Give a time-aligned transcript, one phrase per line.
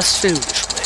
[0.00, 0.80] Das Filmgespräch.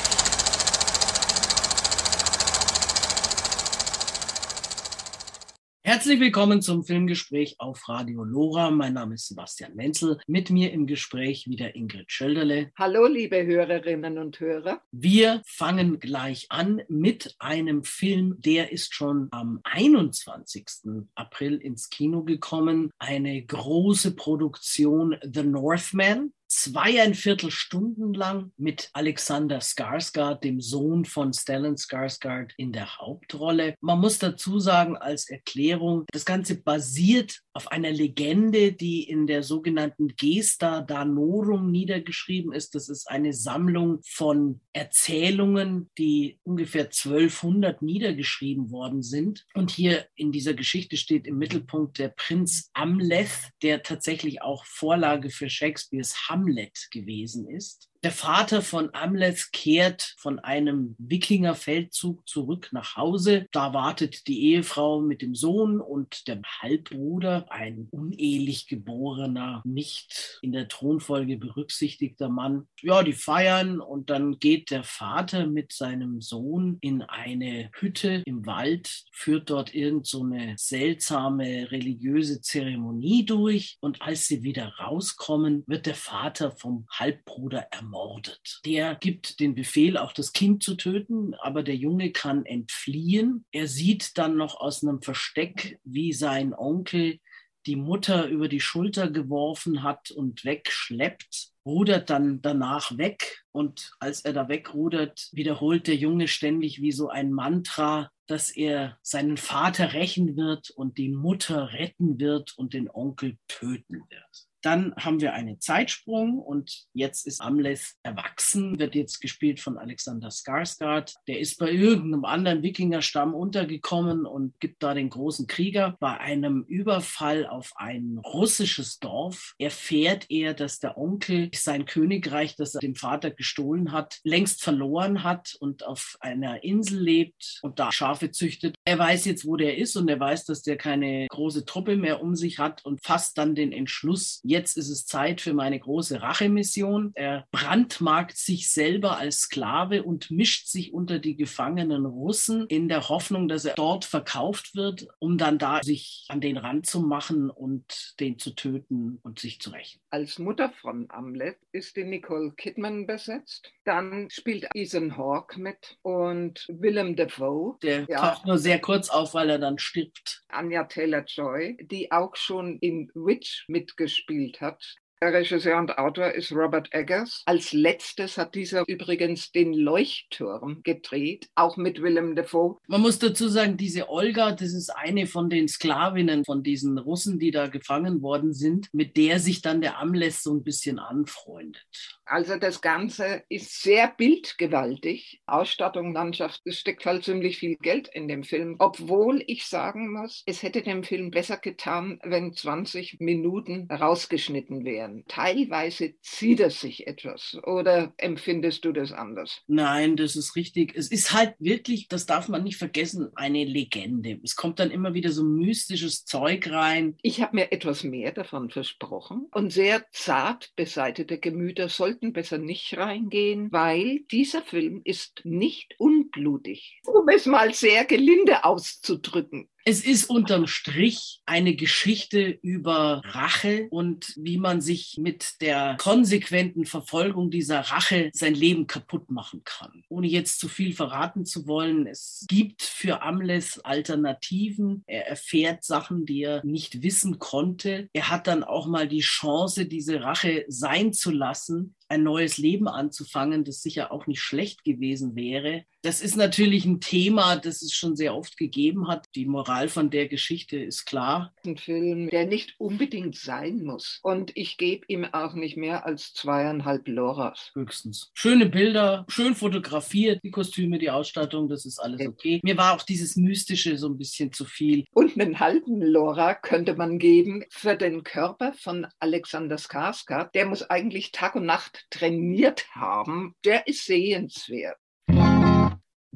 [5.84, 8.72] Herzlich willkommen zum Filmgespräch auf Radio Lora.
[8.72, 10.18] Mein Name ist Sebastian Menzel.
[10.26, 12.72] Mit mir im Gespräch wieder Ingrid Schölderle.
[12.76, 14.82] Hallo, liebe Hörerinnen und Hörer.
[14.90, 20.66] Wir fangen gleich an mit einem Film, der ist schon am 21.
[21.14, 22.90] April ins Kino gekommen.
[22.98, 31.76] Eine große Produktion, The Northman zweieinviertel Stunden lang mit Alexander Skarsgård, dem Sohn von Stellan
[31.76, 33.74] Skarsgård, in der Hauptrolle.
[33.80, 39.42] Man muss dazu sagen, als Erklärung, das Ganze basiert auf einer Legende, die in der
[39.42, 42.74] sogenannten Gesta Danorum niedergeschrieben ist.
[42.74, 49.46] Das ist eine Sammlung von Erzählungen, die ungefähr 1200 niedergeschrieben worden sind.
[49.54, 55.30] Und hier in dieser Geschichte steht im Mittelpunkt der Prinz Amleth, der tatsächlich auch Vorlage
[55.30, 57.88] für Shakespeares Hamlet gewesen ist.
[58.04, 63.46] Der Vater von Amleth kehrt von einem Wikingerfeldzug zurück nach Hause.
[63.50, 70.52] Da wartet die Ehefrau mit dem Sohn und dem Halbbruder, ein unehelich geborener, nicht in
[70.52, 72.68] der Thronfolge berücksichtigter Mann.
[72.82, 78.44] Ja, die feiern und dann geht der Vater mit seinem Sohn in eine Hütte im
[78.44, 85.64] Wald, führt dort irgend so eine seltsame religiöse Zeremonie durch und als sie wieder rauskommen,
[85.66, 88.60] wird der Vater vom Halbbruder ermordet ermordet.
[88.64, 93.44] Der gibt den Befehl, auch das Kind zu töten, aber der Junge kann entfliehen.
[93.52, 97.20] Er sieht dann noch aus einem Versteck, wie sein Onkel
[97.66, 103.44] die Mutter über die Schulter geworfen hat und wegschleppt, rudert dann danach weg.
[103.52, 108.98] Und als er da wegrudert, wiederholt der Junge ständig wie so ein Mantra, dass er
[109.02, 114.48] seinen Vater rächen wird und die Mutter retten wird und den Onkel töten wird.
[114.64, 120.28] Dann haben wir einen Zeitsprung und jetzt ist Amleth erwachsen, wird jetzt gespielt von Alexander
[120.28, 121.14] Skarsgård.
[121.28, 125.96] Der ist bei irgendeinem anderen Wikingerstamm untergekommen und gibt da den großen Krieger.
[126.00, 132.74] Bei einem Überfall auf ein russisches Dorf erfährt er, dass der Onkel sein Königreich, das
[132.74, 137.92] er dem Vater gestohlen hat, längst verloren hat und auf einer Insel lebt und da
[137.92, 138.76] Schafe züchtet.
[138.86, 142.22] Er weiß jetzt, wo der ist und er weiß, dass der keine große Truppe mehr
[142.22, 146.22] um sich hat und fasst dann den Entschluss, jetzt ist es Zeit für meine große
[146.22, 147.10] Rachemission.
[147.14, 153.08] Er brandmarkt sich selber als Sklave und mischt sich unter die gefangenen Russen in der
[153.08, 157.50] Hoffnung, dass er dort verkauft wird, um dann da sich an den Rand zu machen
[157.50, 160.00] und den zu töten und sich zu rächen.
[160.10, 163.72] Als Mutter von Amlet ist die Nicole Kidman besetzt.
[163.84, 167.76] Dann spielt Ethan Hawke mit und Willem Dafoe.
[167.82, 168.20] Der ja.
[168.20, 170.44] taucht nur sehr kurz auf, weil er dann stirbt.
[170.48, 174.96] Anja Taylor-Joy, die auch schon in Witch mitgespielt hat.
[175.24, 177.44] Der Regisseur und Autor ist Robert Eggers.
[177.46, 182.76] Als letztes hat dieser übrigens den Leuchtturm gedreht, auch mit Willem Dafoe.
[182.88, 187.38] Man muss dazu sagen, diese Olga, das ist eine von den Sklavinnen von diesen Russen,
[187.38, 192.20] die da gefangen worden sind, mit der sich dann der Amles so ein bisschen anfreundet.
[192.26, 195.42] Also das Ganze ist sehr bildgewaltig.
[195.46, 198.76] Ausstattung, Landschaft, es steckt halt ziemlich viel Geld in dem Film.
[198.78, 205.24] Obwohl ich sagen muss, es hätte dem Film besser getan, wenn 20 Minuten rausgeschnitten wären.
[205.28, 209.62] Teilweise zieht es sich etwas oder empfindest du das anders?
[209.66, 210.94] Nein, das ist richtig.
[210.96, 214.40] Es ist halt wirklich, das darf man nicht vergessen, eine Legende.
[214.42, 217.16] Es kommt dann immer wieder so mystisches Zeug rein.
[217.22, 222.96] Ich habe mir etwas mehr davon versprochen und sehr zart beseitete Gemüter sollten besser nicht
[222.96, 229.68] reingehen, weil dieser Film ist nicht unblutig, um es mal sehr gelinde auszudrücken.
[229.86, 236.86] Es ist unterm Strich eine Geschichte über Rache und wie man sich mit der konsequenten
[236.86, 240.02] Verfolgung dieser Rache sein Leben kaputt machen kann.
[240.08, 245.04] Ohne jetzt zu viel verraten zu wollen, es gibt für Amles Alternativen.
[245.06, 248.08] Er erfährt Sachen, die er nicht wissen konnte.
[248.14, 252.88] Er hat dann auch mal die Chance, diese Rache sein zu lassen, ein neues Leben
[252.88, 255.84] anzufangen, das sicher auch nicht schlecht gewesen wäre.
[256.04, 259.24] Das ist natürlich ein Thema, das es schon sehr oft gegeben hat.
[259.34, 261.54] Die Moral von der Geschichte ist klar.
[261.64, 264.20] Ein Film, der nicht unbedingt sein muss.
[264.22, 267.70] Und ich gebe ihm auch nicht mehr als zweieinhalb Loras.
[267.72, 268.30] Höchstens.
[268.34, 272.60] Schöne Bilder, schön fotografiert, die Kostüme, die Ausstattung, das ist alles okay.
[272.62, 275.06] Mir war auch dieses Mystische so ein bisschen zu viel.
[275.10, 280.50] Und einen halben Lora könnte man geben für den Körper von Alexander Skarsgård.
[280.52, 284.98] Der muss eigentlich Tag und Nacht trainiert haben, der ist sehenswert.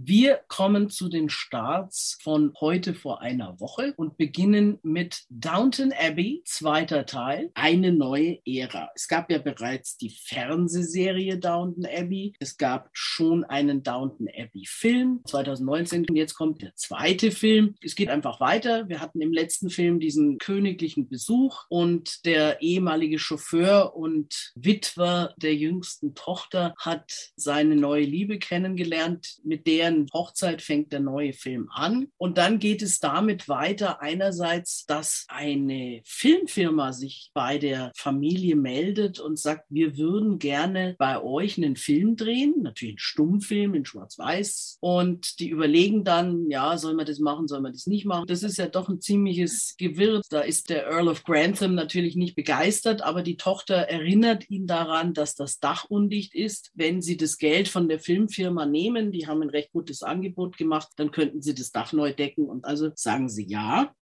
[0.00, 6.40] Wir kommen zu den Starts von heute vor einer Woche und beginnen mit Downton Abbey,
[6.44, 8.90] zweiter Teil, eine neue Ära.
[8.94, 12.32] Es gab ja bereits die Fernsehserie Downton Abbey.
[12.38, 17.74] Es gab schon einen Downton Abbey Film 2019 und jetzt kommt der zweite Film.
[17.82, 18.88] Es geht einfach weiter.
[18.88, 25.56] Wir hatten im letzten Film diesen königlichen Besuch und der ehemalige Chauffeur und Witwer der
[25.56, 31.68] jüngsten Tochter hat seine neue Liebe kennengelernt, mit der deren Hochzeit fängt der neue Film
[31.72, 32.08] an.
[32.16, 39.20] Und dann geht es damit weiter, einerseits, dass eine Filmfirma sich bei der Familie meldet
[39.20, 44.78] und sagt, wir würden gerne bei euch einen Film drehen, natürlich einen Stummfilm in Schwarz-Weiß.
[44.80, 48.26] Und die überlegen dann, ja, soll man das machen, soll man das nicht machen.
[48.26, 50.22] Das ist ja doch ein ziemliches Gewirr.
[50.30, 55.14] Da ist der Earl of Grantham natürlich nicht begeistert, aber die Tochter erinnert ihn daran,
[55.14, 56.70] dass das Dach undicht ist.
[56.74, 60.88] Wenn sie das Geld von der Filmfirma nehmen, die haben ein recht gutes Angebot gemacht,
[60.96, 62.46] dann könnten Sie das Dach neu decken.
[62.46, 63.94] Und also sagen Sie ja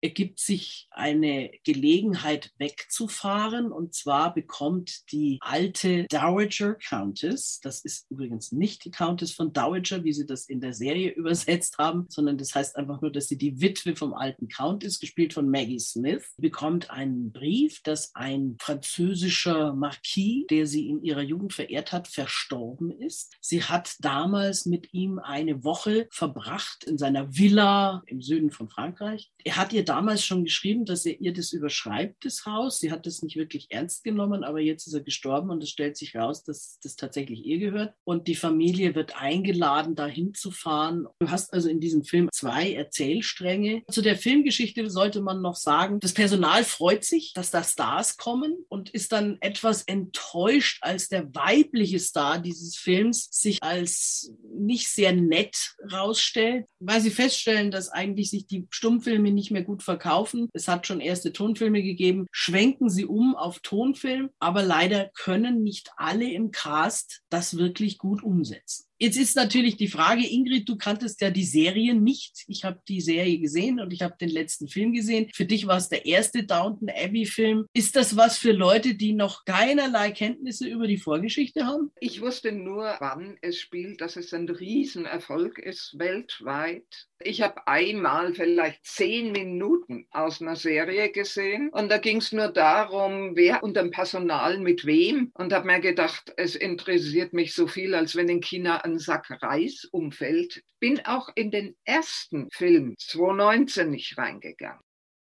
[0.00, 3.72] ergibt sich eine Gelegenheit wegzufahren.
[3.72, 10.04] Und zwar bekommt die alte Dowager Countess, das ist übrigens nicht die Countess von Dowager,
[10.04, 13.38] wie sie das in der Serie übersetzt haben, sondern das heißt einfach nur, dass sie
[13.38, 18.56] die Witwe vom alten Count ist, gespielt von Maggie Smith, bekommt einen Brief, dass ein
[18.60, 23.36] französischer Marquis, der sie in ihrer Jugend verehrt hat, verstorben ist.
[23.40, 29.30] Sie hat damals mit ihm eine Woche verbracht in seiner Villa im Süden von Frankreich.
[29.44, 32.78] Er hat ihr damals schon geschrieben, dass er ihr das überschreibt, das Haus.
[32.78, 35.96] Sie hat das nicht wirklich ernst genommen, aber jetzt ist er gestorben und es stellt
[35.96, 37.94] sich raus, dass das tatsächlich ihr gehört.
[38.04, 41.08] Und die Familie wird eingeladen, dahin zu fahren.
[41.18, 43.82] Du hast also in diesem Film zwei Erzählstränge.
[43.90, 48.64] Zu der Filmgeschichte sollte man noch sagen, das Personal freut sich, dass da Stars kommen
[48.68, 55.12] und ist dann etwas enttäuscht, als der weibliche Star dieses Films sich als nicht sehr
[55.12, 60.48] nett rausstellt, weil sie feststellen, dass eigentlich sich die Stummfilme nicht mehr gut gut verkaufen.
[60.52, 62.26] Es hat schon erste Tonfilme gegeben.
[62.30, 68.22] Schwenken Sie um auf Tonfilm, aber leider können nicht alle im Cast das wirklich gut
[68.22, 68.89] umsetzen.
[69.02, 72.44] Jetzt ist natürlich die Frage, Ingrid, du kanntest ja die Serie nicht.
[72.48, 75.30] Ich habe die Serie gesehen und ich habe den letzten Film gesehen.
[75.32, 77.64] Für dich war es der erste Downton Abbey-Film.
[77.72, 81.90] Ist das was für Leute, die noch keinerlei Kenntnisse über die Vorgeschichte haben?
[81.98, 87.08] Ich wusste nur, wann es spielt, dass es ein Riesenerfolg ist weltweit.
[87.22, 92.48] Ich habe einmal vielleicht zehn Minuten aus einer Serie gesehen und da ging es nur
[92.48, 97.66] darum, wer unter dem Personal mit wem und habe mir gedacht, es interessiert mich so
[97.66, 100.62] viel, als wenn in China Sack Reis umfällt.
[100.80, 104.82] Bin auch in den ersten Film 2019 nicht reingegangen.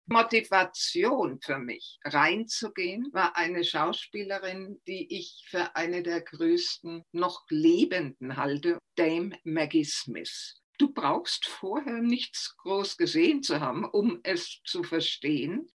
[0.10, 8.38] Motivation für mich, reinzugehen, war eine Schauspielerin, die ich für eine der größten noch Lebenden
[8.38, 10.62] halte, Dame Maggie Smith.
[10.78, 15.70] Du brauchst vorher nichts groß gesehen zu haben, um es zu verstehen.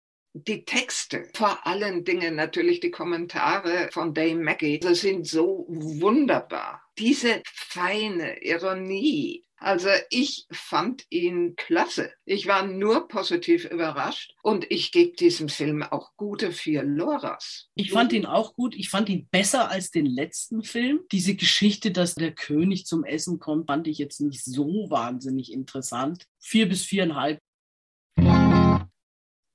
[0.47, 6.81] Die Texte, vor allen Dingen natürlich die Kommentare von Dame Maggie, sind so wunderbar.
[6.97, 12.11] Diese feine Ironie, also ich fand ihn klasse.
[12.25, 17.67] Ich war nur positiv überrascht und ich gebe diesem Film auch gute vier Loras.
[17.75, 18.73] Ich fand ihn auch gut.
[18.75, 21.01] Ich fand ihn besser als den letzten Film.
[21.11, 26.25] Diese Geschichte, dass der König zum Essen kommt, fand ich jetzt nicht so wahnsinnig interessant.
[26.39, 27.41] Vier bis viereinhalb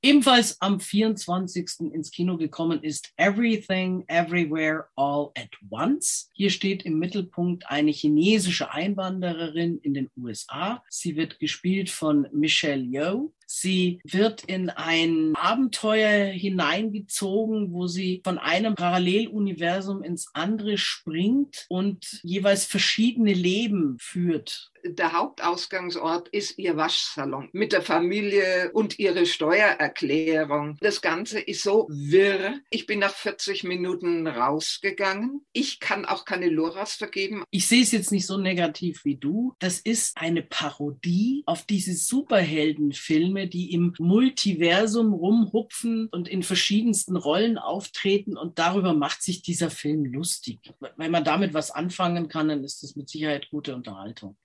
[0.05, 1.91] Ebenfalls am 24.
[1.95, 6.29] ins Kino gekommen ist Everything, Everywhere, All at Once.
[6.35, 10.85] Hier steht im Mittelpunkt eine chinesische Einwandererin in den USA.
[10.91, 13.33] Sie wird gespielt von Michelle Yeoh.
[13.47, 22.21] Sie wird in ein Abenteuer hineingezogen, wo sie von einem Paralleluniversum ins andere springt und
[22.23, 30.77] jeweils verschiedene Leben führt der Hauptausgangsort ist ihr Waschsalon mit der Familie und ihre Steuererklärung.
[30.81, 32.61] Das Ganze ist so wirr.
[32.71, 35.41] Ich bin nach 40 Minuten rausgegangen.
[35.53, 37.45] Ich kann auch keine Loras vergeben.
[37.51, 39.55] Ich sehe es jetzt nicht so negativ wie du.
[39.59, 47.59] Das ist eine Parodie auf diese Superheldenfilme, die im Multiversum rumhupfen und in verschiedensten Rollen
[47.59, 48.37] auftreten.
[48.37, 50.61] Und darüber macht sich dieser Film lustig.
[50.97, 54.37] Wenn man damit was anfangen kann, dann ist das mit Sicherheit gute Unterhaltung.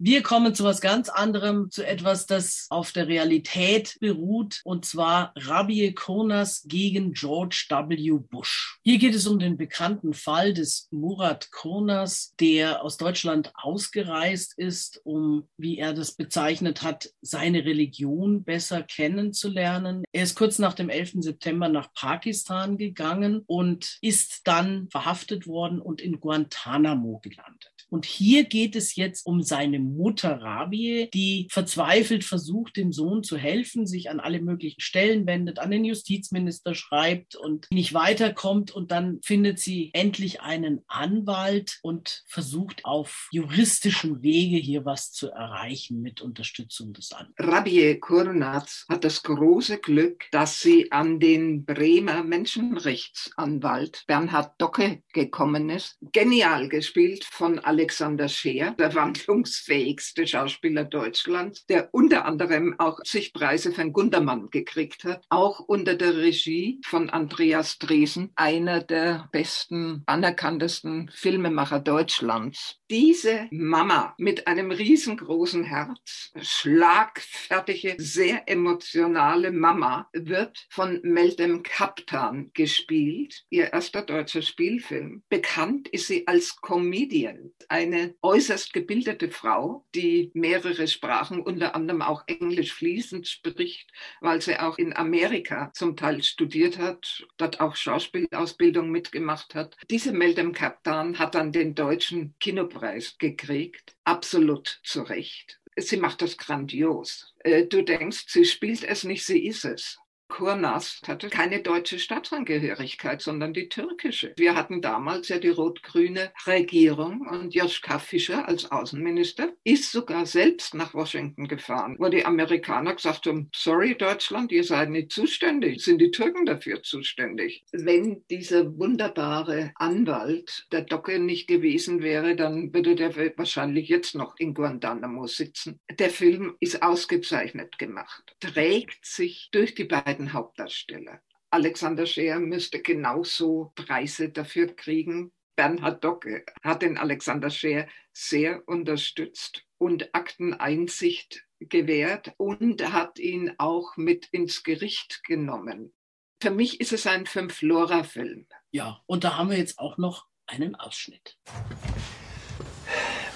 [0.00, 5.32] Wir kommen zu was ganz anderem, zu etwas, das auf der Realität beruht, und zwar
[5.34, 8.20] Rabie Konas gegen George W.
[8.20, 8.78] Bush.
[8.84, 15.00] Hier geht es um den bekannten Fall des Murat Konas, der aus Deutschland ausgereist ist,
[15.02, 20.04] um, wie er das bezeichnet hat, seine Religion besser kennenzulernen.
[20.12, 21.14] Er ist kurz nach dem 11.
[21.24, 27.77] September nach Pakistan gegangen und ist dann verhaftet worden und in Guantanamo gelandet.
[27.90, 33.36] Und hier geht es jetzt um seine Mutter Rabie, die verzweifelt versucht, dem Sohn zu
[33.36, 38.70] helfen, sich an alle möglichen Stellen wendet, an den Justizminister schreibt und nicht weiterkommt.
[38.70, 45.30] Und dann findet sie endlich einen Anwalt und versucht auf juristischem Wege hier was zu
[45.30, 47.34] erreichen mit Unterstützung des Anwalts.
[47.38, 55.70] Rabie Kurnatz hat das große Glück, dass sie an den Bremer Menschenrechtsanwalt Bernhard Docke gekommen
[55.70, 55.96] ist.
[56.12, 63.70] Genial gespielt von Alexander Scheer, der wandlungsfähigste Schauspieler Deutschlands, der unter anderem auch zig Preise
[63.70, 71.08] für Gundermann gekriegt hat, auch unter der Regie von Andreas Dresen, einer der besten, anerkanntesten
[71.14, 72.80] Filmemacher Deutschlands.
[72.90, 83.44] Diese Mama mit einem riesengroßen Herz, schlagfertige, sehr emotionale Mama, wird von Meldem Kaptan gespielt,
[83.50, 85.22] ihr erster deutscher Spielfilm.
[85.28, 92.24] Bekannt ist sie als Comedian, eine äußerst gebildete Frau, die mehrere Sprachen, unter anderem auch
[92.26, 98.90] Englisch fließend spricht, weil sie auch in Amerika zum Teil studiert hat, dort auch Schauspielausbildung
[98.90, 99.76] mitgemacht hat.
[99.90, 105.60] Diese Meldem Kaptan hat dann den deutschen Kinopreis gekriegt, absolut zu Recht.
[105.76, 107.34] Sie macht das grandios.
[107.40, 109.98] Äh, du denkst, sie spielt es nicht, sie ist es.
[110.28, 114.34] Kurnast hatte keine deutsche Staatsangehörigkeit, sondern die türkische.
[114.36, 120.74] Wir hatten damals ja die rot-grüne Regierung und Joschka Fischer als Außenminister ist sogar selbst
[120.74, 125.98] nach Washington gefahren, wo die Amerikaner gesagt haben, sorry Deutschland, ihr seid nicht zuständig, sind
[125.98, 127.64] die Türken dafür zuständig.
[127.72, 134.36] Wenn dieser wunderbare Anwalt der Docke nicht gewesen wäre, dann würde der wahrscheinlich jetzt noch
[134.38, 135.80] in Guantanamo sitzen.
[135.98, 141.20] Der Film ist ausgezeichnet gemacht, trägt sich durch die beiden beiden Hauptdarsteller.
[141.50, 145.32] Alexander Scheer müsste genauso Preise dafür kriegen.
[145.56, 153.96] Bernhard Docke hat den Alexander Scheer sehr unterstützt und Akteneinsicht gewährt und hat ihn auch
[153.96, 155.92] mit ins Gericht genommen.
[156.40, 158.46] Für mich ist es ein Fünf-Lora-Film.
[158.70, 161.38] Ja, und da haben wir jetzt auch noch einen Ausschnitt.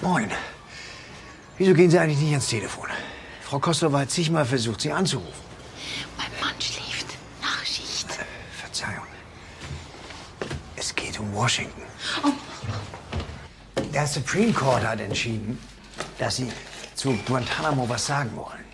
[0.01, 0.31] Moin.
[1.57, 2.87] Wieso gehen Sie eigentlich nicht ans Telefon?
[3.41, 5.52] Frau Kostlowa hat zigmal versucht, Sie anzurufen.
[11.33, 11.83] Washington.
[12.23, 12.31] Oh.
[13.93, 15.57] Der Supreme Court hat entschieden,
[16.17, 16.51] dass Sie
[16.95, 18.65] zu Guantanamo was sagen wollen.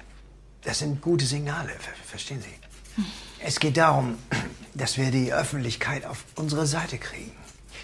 [0.64, 1.72] Das sind gute Signale,
[2.06, 3.04] verstehen Sie?
[3.40, 4.18] Es geht darum,
[4.74, 7.32] dass wir die Öffentlichkeit auf unsere Seite kriegen.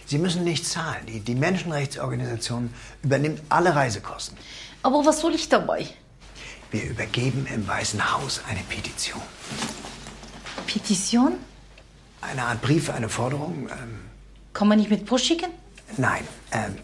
[0.05, 1.05] Sie müssen nicht zahlen.
[1.07, 4.37] Die, die Menschenrechtsorganisation übernimmt alle Reisekosten.
[4.83, 5.87] Aber was soll ich dabei?
[6.71, 9.21] Wir übergeben im Weißen Haus eine Petition.
[10.67, 11.33] Petition?
[12.21, 13.69] Eine Art Brief, eine Forderung.
[13.69, 13.99] Ähm,
[14.55, 15.51] kann man nicht mit Post schicken?
[15.97, 16.27] Nein.
[16.51, 16.77] Ähm,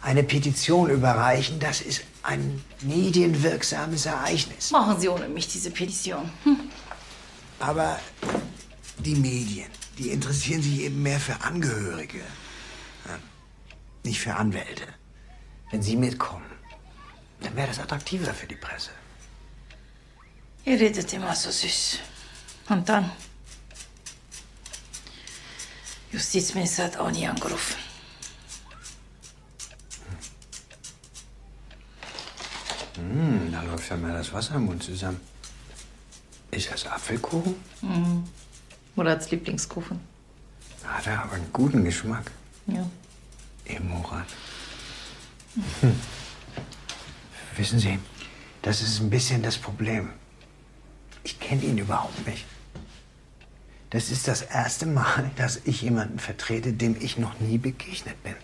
[0.00, 4.70] eine Petition überreichen, das ist ein medienwirksames Ereignis.
[4.70, 6.30] Machen Sie ohne mich diese Petition.
[6.44, 6.58] Hm.
[7.60, 8.00] Aber
[8.98, 12.22] die Medien, die interessieren sich eben mehr für Angehörige,
[14.04, 14.86] nicht für Anwälte.
[15.70, 16.50] Wenn Sie mitkommen,
[17.42, 18.90] dann wäre das attraktiver für die Presse.
[20.64, 21.98] Ihr redet immer so süß.
[22.70, 23.10] Und dann?
[26.12, 27.76] Justizminister hat auch nie angerufen.
[32.96, 35.20] Hm, da läuft ja mal das Wasser im Mund zusammen.
[36.50, 37.54] Ist das Apfelkuchen?
[37.82, 38.24] Mhm.
[38.96, 40.00] Murats Lieblingskuchen.
[40.84, 42.30] Hat er aber einen guten Geschmack.
[42.66, 42.84] Ja.
[43.80, 44.26] Murat.
[45.80, 45.94] Hm.
[47.56, 47.98] Wissen Sie,
[48.62, 50.10] das ist ein bisschen das Problem.
[51.22, 52.44] Ich kenne ihn überhaupt nicht.
[53.90, 58.34] Das ist das erste Mal, dass ich jemanden vertrete, dem ich noch nie begegnet bin.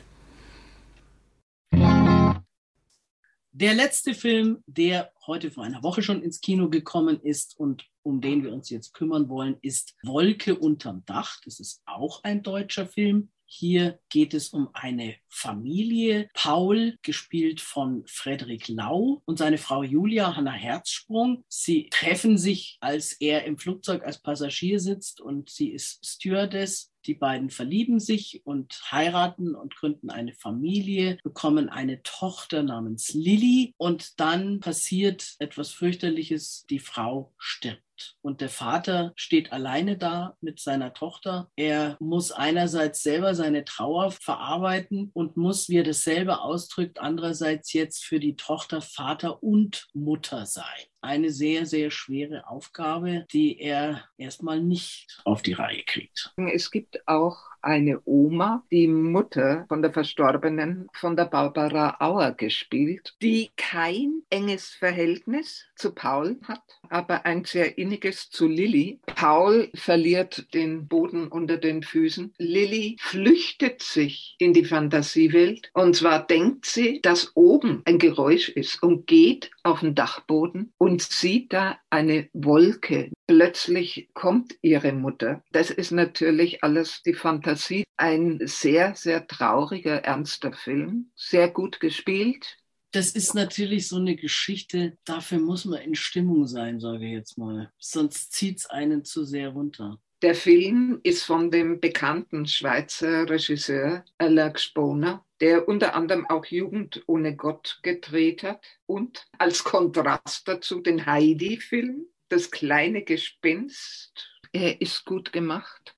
[3.53, 8.21] Der letzte Film, der heute vor einer Woche schon ins Kino gekommen ist und um
[8.21, 11.41] den wir uns jetzt kümmern wollen, ist Wolke unterm Dach.
[11.45, 13.31] Das ist auch ein deutscher Film.
[13.47, 16.29] Hier geht es um eine Familie.
[16.35, 21.45] Paul, gespielt von Frederik Lau und seine Frau Julia Hanna Herzsprung.
[21.49, 26.94] Sie treffen sich, als er im Flugzeug als Passagier sitzt und sie ist Stewardess.
[27.07, 33.75] Die beiden verlieben sich und heiraten und gründen eine Familie, bekommen eine Tochter namens Lilly
[33.77, 36.65] und dann passiert etwas fürchterliches.
[36.71, 37.83] Die Frau stirbt.
[38.23, 41.51] Und der Vater steht alleine da mit seiner Tochter.
[41.57, 47.73] Er muss einerseits selber seine Trauer verarbeiten und muss, wie er das selber ausdrückt, andererseits
[47.73, 50.65] jetzt für die Tochter Vater und Mutter sein.
[51.05, 56.33] Eine sehr, sehr schwere Aufgabe, die er erstmal nicht auf die Reihe kriegt.
[56.53, 63.15] Es gibt auch eine Oma, die Mutter von der Verstorbenen, von der Barbara Auer gespielt,
[63.23, 69.01] die kein enges Verhältnis zu Paul hat, aber ein sehr inniges zu Lilly.
[69.07, 72.35] Paul verliert den Boden unter den Füßen.
[72.39, 78.83] Lilly flüchtet sich in die Fantasiewelt und zwar denkt sie, dass oben ein Geräusch ist
[78.83, 83.11] und geht auf den Dachboden und sieht da eine Wolke.
[83.27, 85.43] Plötzlich kommt ihre Mutter.
[85.51, 87.85] Das ist natürlich alles die Fantasie.
[87.97, 91.11] Ein sehr, sehr trauriger, ernster Film.
[91.15, 92.59] Sehr gut gespielt.
[92.93, 97.37] Das ist natürlich so eine Geschichte, dafür muss man in Stimmung sein, sage ich jetzt
[97.37, 97.73] mal.
[97.77, 99.99] Sonst zieht es einen zu sehr runter.
[100.23, 107.03] Der Film ist von dem bekannten Schweizer Regisseur Alain Sponer, der unter anderem auch Jugend
[107.07, 114.13] ohne Gott gedreht hat und als Kontrast dazu den Heidi-Film, Das kleine Gespenst.
[114.53, 115.95] Er ist gut gemacht.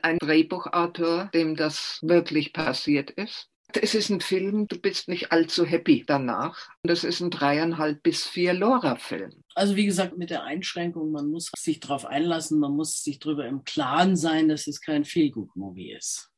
[0.00, 3.48] Ein Drehbuchautor, dem das wirklich passiert ist.
[3.74, 6.68] Es ist ein Film, du bist nicht allzu happy danach.
[6.84, 9.42] Das ist ein dreieinhalb bis vier Lora-Film.
[9.56, 13.48] Also wie gesagt, mit der Einschränkung, man muss sich darauf einlassen, man muss sich darüber
[13.48, 16.29] im Klaren sein, dass es kein Feelgood-Movie ist.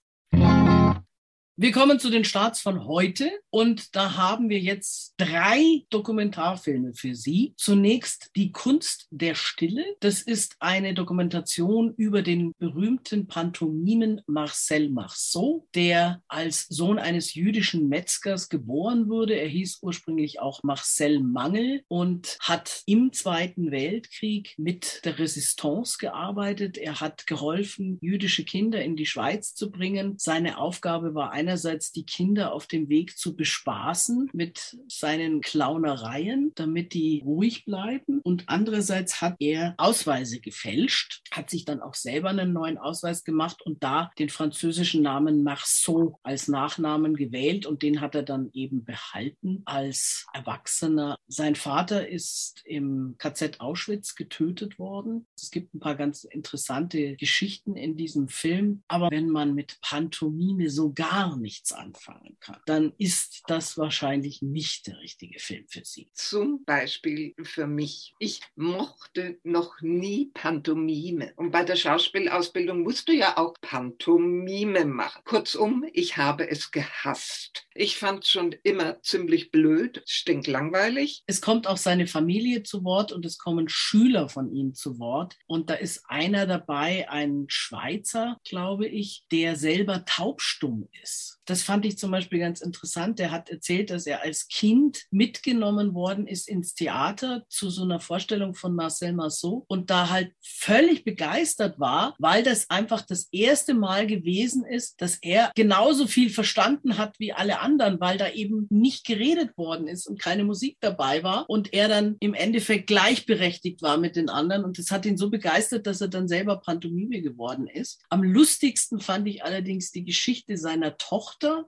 [1.57, 7.15] Wir kommen zu den Starts von heute und da haben wir jetzt drei Dokumentarfilme für
[7.15, 7.53] Sie.
[7.59, 9.85] Zunächst Die Kunst der Stille.
[10.01, 17.87] Das ist eine Dokumentation über den berühmten Pantomimen Marcel Marceau, der als Sohn eines jüdischen
[17.87, 19.35] Metzgers geboren wurde.
[19.35, 26.79] Er hieß ursprünglich auch Marcel Mangel und hat im Zweiten Weltkrieg mit der Resistance gearbeitet.
[26.79, 30.15] Er hat geholfen, jüdische Kinder in die Schweiz zu bringen.
[30.17, 36.95] Seine Aufgabe war einerseits die Kinder auf dem Weg zu bespaßen mit seinen Clownereien, damit
[36.95, 38.21] die ruhig bleiben.
[38.23, 43.61] Und andererseits hat er Ausweise gefälscht, hat sich dann auch selber einen neuen Ausweis gemacht
[43.63, 48.85] und da den französischen Namen Marceau als Nachnamen gewählt und den hat er dann eben
[48.85, 51.17] behalten als Erwachsener.
[51.27, 55.27] Sein Vater ist im KZ Auschwitz getötet worden.
[55.37, 60.71] Es gibt ein paar ganz interessante Geschichten in diesem Film, aber wenn man mit Pantomime
[60.71, 60.93] so
[61.33, 66.11] gar nichts anfangen kann, dann ist das wahrscheinlich nicht der richtige Film für Sie.
[66.13, 68.15] Zum Beispiel für mich.
[68.19, 71.33] Ich mochte noch nie Pantomime.
[71.37, 75.23] Und bei der Schauspielausbildung musst du ja auch Pantomime machen.
[75.25, 77.67] Kurzum, ich habe es gehasst.
[77.75, 81.23] Ich fand es schon immer ziemlich blöd, stinklangweilig.
[81.27, 85.37] Es kommt auch seine Familie zu Wort und es kommen Schüler von ihm zu Wort.
[85.47, 91.22] Und da ist einer dabei, ein Schweizer, glaube ich, der selber taubstumm ist.
[91.45, 93.19] Das fand ich zum Beispiel ganz interessant.
[93.19, 98.01] Der hat erzählt, dass er als Kind mitgenommen worden ist ins Theater zu so einer
[98.01, 103.75] Vorstellung von Marcel Marceau und da halt völlig begeistert war, weil das einfach das erste
[103.75, 108.67] Mal gewesen ist, dass er genauso viel verstanden hat wie alle anderen, weil da eben
[108.71, 113.83] nicht geredet worden ist und keine Musik dabei war und er dann im Endeffekt gleichberechtigt
[113.83, 117.21] war mit den anderen und das hat ihn so begeistert, dass er dann selber Pantomime
[117.21, 118.01] geworden ist.
[118.09, 121.12] Am lustigsten fand ich allerdings die Geschichte seiner Tochter,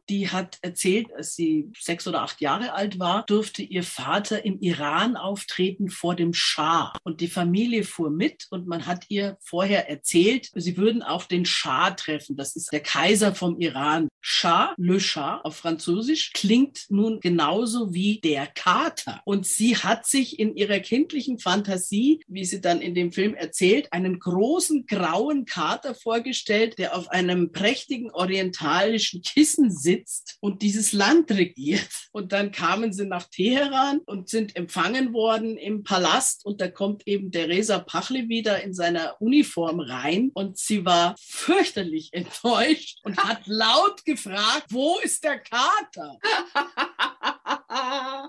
[0.08, 4.60] die hat erzählt, als sie sechs oder acht Jahre alt war, durfte ihr Vater im
[4.60, 9.88] Iran auftreten vor dem Schah und die Familie fuhr mit und man hat ihr vorher
[9.88, 12.36] erzählt, sie würden auch den Schah treffen.
[12.36, 14.08] Das ist der Kaiser vom Iran.
[14.20, 19.20] Schah, le Schah auf Französisch, klingt nun genauso wie der Kater.
[19.26, 23.92] Und sie hat sich in ihrer kindlichen Fantasie, wie sie dann in dem Film erzählt,
[23.92, 31.32] einen großen grauen Kater vorgestellt, der auf einem prächtigen orientalischen Kissen sitzt und dieses Land
[31.32, 31.88] regiert.
[32.12, 37.08] Und dann kamen sie nach Teheran und sind empfangen worden im Palast und da kommt
[37.08, 43.40] eben Reza Pachli wieder in seiner Uniform rein und sie war fürchterlich enttäuscht und hat
[43.46, 46.18] laut gefragt, wo ist der Kater?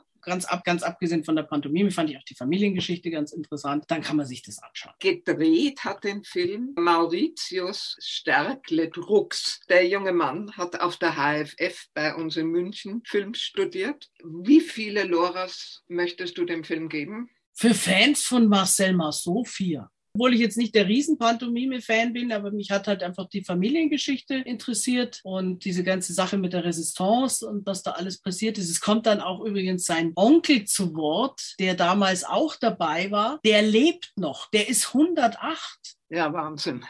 [0.26, 3.86] ganz, ab, ganz abgesehen von der Pantomime fand ich auch die Familiengeschichte ganz interessant.
[3.88, 4.94] Dann kann man sich das anschauen.
[5.00, 9.62] Gedreht hat den Film Mauritius Stärkle Drucks.
[9.70, 14.10] Der junge Mann hat auf der HFF bei uns in München Film studiert.
[14.24, 17.30] Wie viele Loras möchtest du dem Film geben?
[17.54, 22.72] Für Fans von Marcel Marceau vier obwohl ich jetzt nicht der Riesen-Pantomime-Fan bin, aber mich
[22.72, 27.84] hat halt einfach die Familiengeschichte interessiert und diese ganze Sache mit der Resistance und was
[27.84, 28.70] da alles passiert ist.
[28.70, 33.42] Es kommt dann auch übrigens sein Onkel zu Wort, der damals auch dabei war.
[33.44, 35.98] Der lebt noch, der ist 108.
[36.10, 36.86] Ja, Wahnsinn.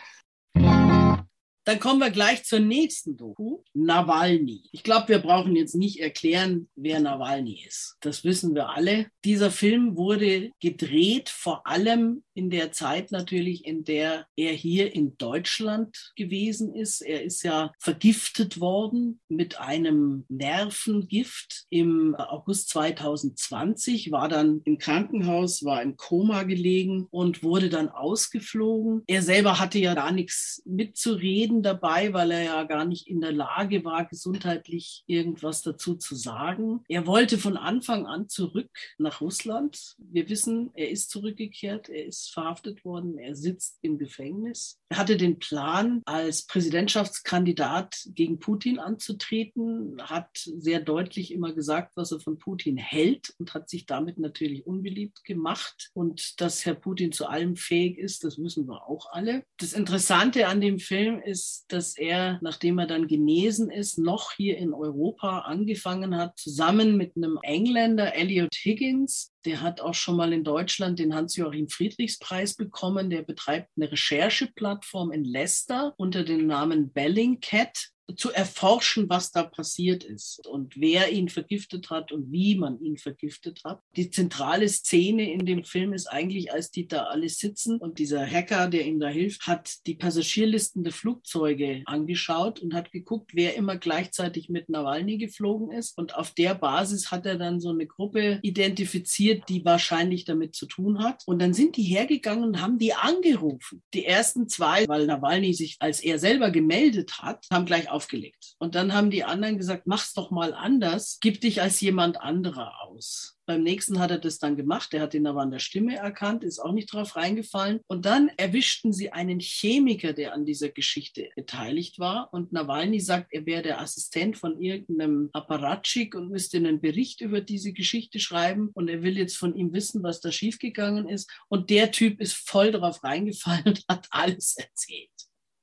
[1.68, 4.70] Dann kommen wir gleich zur nächsten Doku, Nawalny.
[4.72, 7.98] Ich glaube, wir brauchen jetzt nicht erklären, wer Nawalny ist.
[8.02, 9.08] Das wissen wir alle.
[9.24, 15.18] Dieser Film wurde gedreht vor allem in der Zeit natürlich, in der er hier in
[15.18, 17.02] Deutschland gewesen ist.
[17.02, 25.64] Er ist ja vergiftet worden mit einem Nervengift im August 2020, war dann im Krankenhaus,
[25.64, 29.04] war im Koma gelegen und wurde dann ausgeflogen.
[29.08, 33.32] Er selber hatte ja gar nichts mitzureden dabei, weil er ja gar nicht in der
[33.32, 36.84] Lage war, gesundheitlich irgendwas dazu zu sagen.
[36.90, 39.96] Er wollte von Anfang an zurück nach Russland.
[39.98, 44.80] Wir wissen, er ist zurückgekehrt, er ist verhaftet worden, er sitzt im Gefängnis.
[44.90, 52.12] Er hatte den Plan, als Präsidentschaftskandidat gegen Putin anzutreten, hat sehr deutlich immer gesagt, was
[52.12, 55.90] er von Putin hält und hat sich damit natürlich unbeliebt gemacht.
[55.94, 59.44] Und dass Herr Putin zu allem fähig ist, das wissen wir auch alle.
[59.58, 64.58] Das Interessante an dem Film ist, dass er, nachdem er dann genesen ist, noch hier
[64.58, 70.34] in Europa angefangen hat, zusammen mit einem Engländer, Elliot Higgins, der hat auch schon mal
[70.34, 73.10] in Deutschland den Hans-Joachim Friedrichs-Preis bekommen.
[73.10, 80.04] Der betreibt eine Rechercheplattform in Leicester unter dem Namen Bellingcat zu erforschen, was da passiert
[80.04, 83.82] ist und wer ihn vergiftet hat und wie man ihn vergiftet hat.
[83.96, 88.26] Die zentrale Szene in dem Film ist eigentlich, als die da alle sitzen und dieser
[88.26, 93.56] Hacker, der ihm da hilft, hat die Passagierlisten der Flugzeuge angeschaut und hat geguckt, wer
[93.56, 95.98] immer gleichzeitig mit Nawalny geflogen ist.
[95.98, 100.68] Und auf der Basis hat er dann so eine Gruppe identifiziert, die wahrscheinlich damit zu
[100.68, 101.24] tun hat.
[101.26, 103.82] Und dann sind die hergegangen und haben die angerufen.
[103.94, 108.56] Die ersten zwei, weil Nawalny sich als er selber gemeldet hat, haben gleich aufgelegt.
[108.60, 112.74] Und dann haben die anderen gesagt, mach's doch mal anders, gib dich als jemand anderer
[112.84, 113.36] aus.
[113.48, 114.94] Beim nächsten hat er das dann gemacht.
[114.94, 117.80] Er hat ihn aber an der Stimme erkannt, ist auch nicht drauf reingefallen.
[117.88, 122.34] Und dann erwischten sie einen Chemiker, der an dieser Geschichte beteiligt war.
[122.34, 127.40] Und Nawalny sagt, er wäre der Assistent von irgendeinem Apparatschik und müsste einen Bericht über
[127.40, 128.72] diese Geschichte schreiben.
[128.74, 131.30] Und er will jetzt von ihm wissen, was da schiefgegangen ist.
[131.48, 135.12] Und der Typ ist voll drauf reingefallen und hat alles erzählt.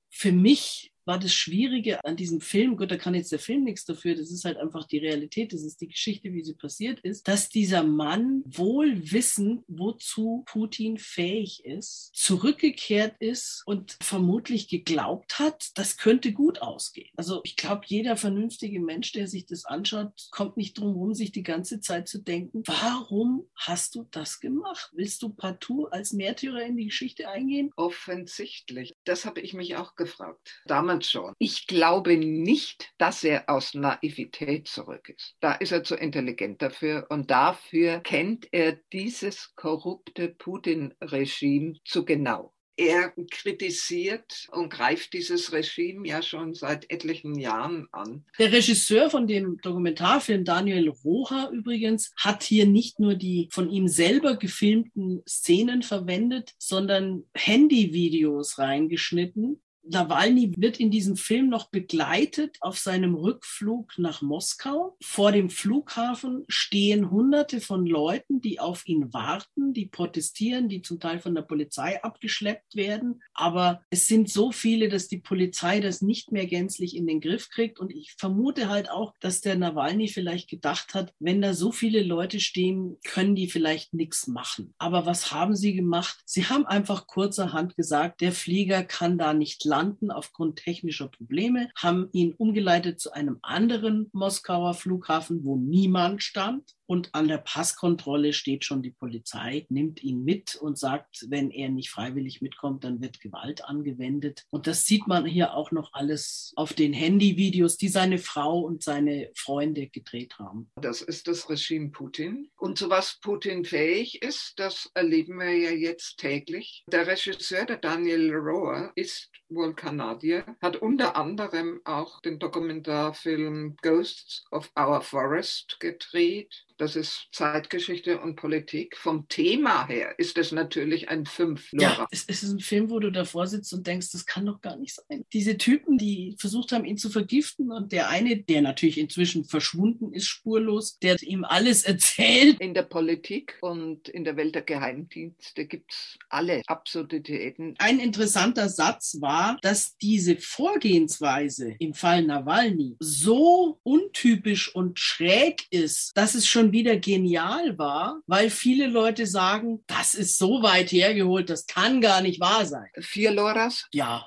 [0.09, 3.85] Für mich war das Schwierige an diesem Film, gut, da kann jetzt der Film nichts
[3.85, 7.29] dafür, das ist halt einfach die Realität, das ist die Geschichte, wie sie passiert ist,
[7.29, 15.71] dass dieser Mann wohl wissend, wozu Putin fähig ist, zurückgekehrt ist und vermutlich geglaubt hat,
[15.75, 17.11] das könnte gut ausgehen.
[17.17, 21.33] Also ich glaube, jeder vernünftige Mensch, der sich das anschaut, kommt nicht drum herum, sich
[21.33, 24.91] die ganze Zeit zu denken, warum hast du das gemacht?
[24.95, 27.71] Willst du partout als Märtyrer in die Geschichte eingehen?
[27.77, 28.95] Offensichtlich.
[29.05, 30.63] Das habe ich mich auch gefragt.
[30.67, 31.35] Damals damals schon.
[31.39, 35.35] Ich glaube nicht, dass er aus Naivität zurück ist.
[35.41, 42.53] Da ist er zu intelligent dafür und dafür kennt er dieses korrupte Putin-Regime zu genau.
[42.75, 48.25] Er kritisiert und greift dieses Regime ja schon seit etlichen Jahren an.
[48.39, 53.89] Der Regisseur von dem Dokumentarfilm, Daniel Roha übrigens, hat hier nicht nur die von ihm
[53.89, 62.79] selber gefilmten Szenen verwendet, sondern Handyvideos reingeschnitten, Nawalny wird in diesem Film noch begleitet auf
[62.79, 64.97] seinem Rückflug nach Moskau.
[65.03, 71.01] Vor dem Flughafen stehen Hunderte von Leuten, die auf ihn warten, die protestieren, die zum
[71.01, 73.23] Teil von der Polizei abgeschleppt werden.
[73.35, 77.51] Aber es sind so viele, dass die Polizei das nicht mehr gänzlich in den Griff
[77.51, 77.81] kriegt.
[77.81, 82.03] Und ich vermute halt auch, dass der Nawalny vielleicht gedacht hat, wenn da so viele
[82.03, 84.75] Leute stehen, können die vielleicht nichts machen.
[84.79, 86.21] Aber was haben sie gemacht?
[86.25, 89.72] Sie haben einfach kurzerhand gesagt, der Flieger kann da nicht landen
[90.11, 96.75] aufgrund technischer Probleme, haben ihn umgeleitet zu einem anderen Moskauer Flughafen, wo niemand stand.
[96.93, 101.71] Und an der Passkontrolle steht schon die Polizei, nimmt ihn mit und sagt, wenn er
[101.71, 104.45] nicht freiwillig mitkommt, dann wird Gewalt angewendet.
[104.51, 108.83] Und das sieht man hier auch noch alles auf den Handyvideos, die seine Frau und
[108.83, 110.71] seine Freunde gedreht haben.
[110.83, 112.51] Das ist das Regime Putin.
[112.59, 116.85] Und zu was Putin fähig ist, das erleben wir ja jetzt täglich.
[116.89, 124.45] Der Regisseur, der Daniel Rohr, ist wohl Kanadier, hat unter anderem auch den Dokumentarfilm Ghosts
[124.51, 126.67] of Our Forest gedreht.
[126.83, 128.97] Das ist Zeitgeschichte und Politik.
[128.97, 131.93] Vom Thema her ist es natürlich ein Fünflörer.
[131.93, 134.77] Ja, es ist ein Film, wo du davor sitzt und denkst, das kann doch gar
[134.77, 135.23] nicht sein.
[135.33, 140.13] Diese Typen, die versucht haben, ihn zu vergiften und der eine, der natürlich inzwischen verschwunden
[140.13, 142.59] ist, spurlos, der ihm alles erzählt.
[142.59, 147.77] In der Politik und in der Welt der Geheimdienste gibt es alle Absurditäten.
[147.79, 156.11] Ein interessanter Satz war, dass diese Vorgehensweise im Fall Nawalny so untypisch und schräg ist,
[156.17, 161.51] dass es schon wieder genial war, weil viele Leute sagen, das ist so weit hergeholt,
[161.51, 162.89] das kann gar nicht wahr sein.
[162.99, 163.87] Vier Loras?
[163.93, 164.27] Ja.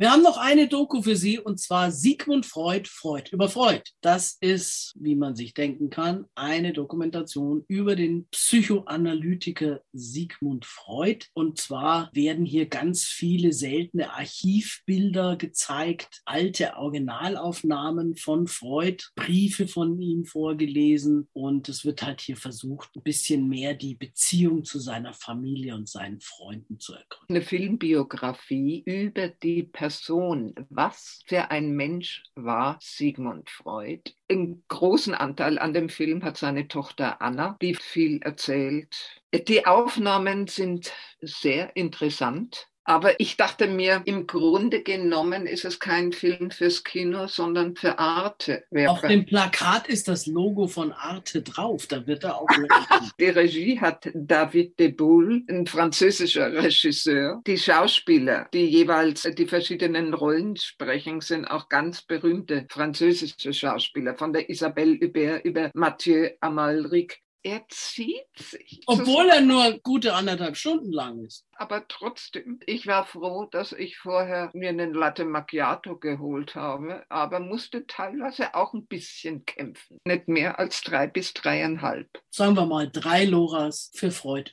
[0.00, 3.82] Wir haben noch eine Doku für Sie und zwar Sigmund Freud, Freud über Freud.
[4.00, 11.26] Das ist, wie man sich denken kann, eine Dokumentation über den Psychoanalytiker Sigmund Freud.
[11.34, 20.00] Und zwar werden hier ganz viele seltene Archivbilder gezeigt, alte Originalaufnahmen von Freud, Briefe von
[20.00, 21.28] ihm vorgelesen.
[21.32, 25.88] Und es wird halt hier versucht, ein bisschen mehr die Beziehung zu seiner Familie und
[25.88, 27.34] seinen Freunden zu ergründen.
[27.34, 34.12] Eine Filmbiografie über die Person Person, was für ein Mensch war Sigmund Freud.
[34.30, 39.22] Einen großen Anteil an dem Film hat seine Tochter Anna, die viel erzählt.
[39.32, 42.68] Die Aufnahmen sind sehr interessant.
[42.88, 47.98] Aber ich dachte mir, im Grunde genommen ist es kein Film fürs Kino, sondern für
[47.98, 48.64] Arte.
[48.70, 51.86] Wer Auf dem Plakat ist das Logo von Arte drauf.
[51.86, 52.46] Da wird er auch.
[53.20, 57.42] die Regie hat David de Boule, ein französischer Regisseur.
[57.46, 64.14] Die Schauspieler, die jeweils die verschiedenen Rollen sprechen, sind auch ganz berühmte französische Schauspieler.
[64.14, 68.82] Von der Isabelle Hubert über Mathieu Amalric er zieht sich.
[68.86, 71.46] Obwohl er nur gute anderthalb Stunden lang ist.
[71.56, 77.40] Aber trotzdem, ich war froh, dass ich vorher mir einen Latte Macchiato geholt habe, aber
[77.40, 79.98] musste teilweise auch ein bisschen kämpfen.
[80.04, 82.08] Nicht mehr als drei bis dreieinhalb.
[82.30, 84.52] Sagen wir mal drei Loras für Freud.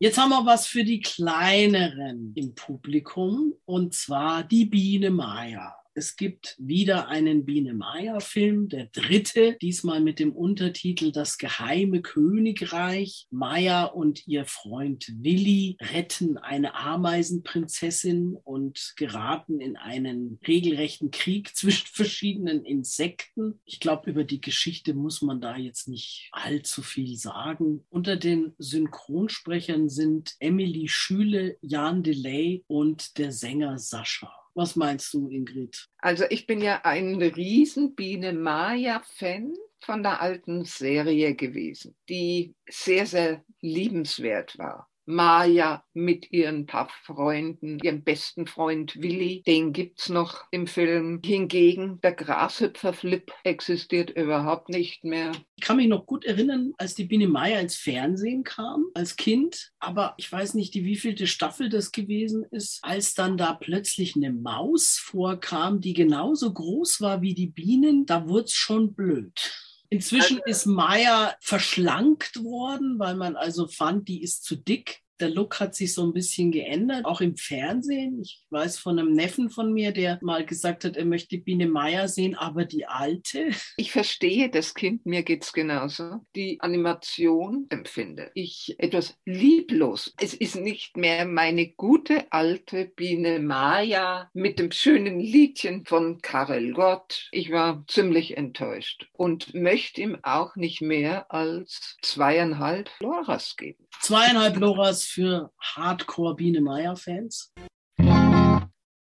[0.00, 5.74] Jetzt haben wir was für die kleineren im Publikum und zwar die Biene Maya.
[5.98, 13.26] Es gibt wieder einen Biene Meier-Film, der dritte, diesmal mit dem Untertitel Das geheime Königreich.
[13.32, 21.88] Maya und ihr Freund Willi retten eine Ameisenprinzessin und geraten in einen regelrechten Krieg zwischen
[21.88, 23.58] verschiedenen Insekten.
[23.64, 27.84] Ich glaube, über die Geschichte muss man da jetzt nicht allzu viel sagen.
[27.90, 34.32] Unter den Synchronsprechern sind Emily Schüle, Jan Delay und der Sänger Sascha.
[34.54, 35.88] Was meinst du, Ingrid?
[35.98, 43.06] Also ich bin ja ein riesen Biene Maya-Fan von der alten Serie gewesen, die sehr,
[43.06, 44.87] sehr liebenswert war.
[45.08, 51.22] Maya mit ihren paar Freunden, ihrem besten Freund Willi, den gibt's noch im Film.
[51.24, 55.32] Hingegen der Grashüpferflip existiert überhaupt nicht mehr.
[55.56, 59.72] Ich kann mich noch gut erinnern, als die Biene Maya ins Fernsehen kam, als Kind,
[59.78, 64.30] aber ich weiß nicht, die wievielte Staffel das gewesen ist, als dann da plötzlich eine
[64.30, 69.67] Maus vorkam, die genauso groß war wie die Bienen, da wurde es schon blöd.
[69.90, 75.60] Inzwischen ist Maya verschlankt worden, weil man also fand, die ist zu dick der Look
[75.60, 78.20] hat sich so ein bisschen geändert, auch im Fernsehen.
[78.20, 82.08] Ich weiß von einem Neffen von mir, der mal gesagt hat, er möchte Biene Meier
[82.08, 83.50] sehen, aber die alte.
[83.76, 86.20] Ich verstehe das Kind, mir geht es genauso.
[86.34, 90.14] Die Animation empfinde ich etwas lieblos.
[90.20, 96.72] Es ist nicht mehr meine gute alte Biene Maya mit dem schönen Liedchen von Karel
[96.72, 97.28] Gott.
[97.32, 103.86] Ich war ziemlich enttäuscht und möchte ihm auch nicht mehr als zweieinhalb Loras geben.
[104.00, 107.52] Zweieinhalb Loras für Hardcore Biene Meier Fans.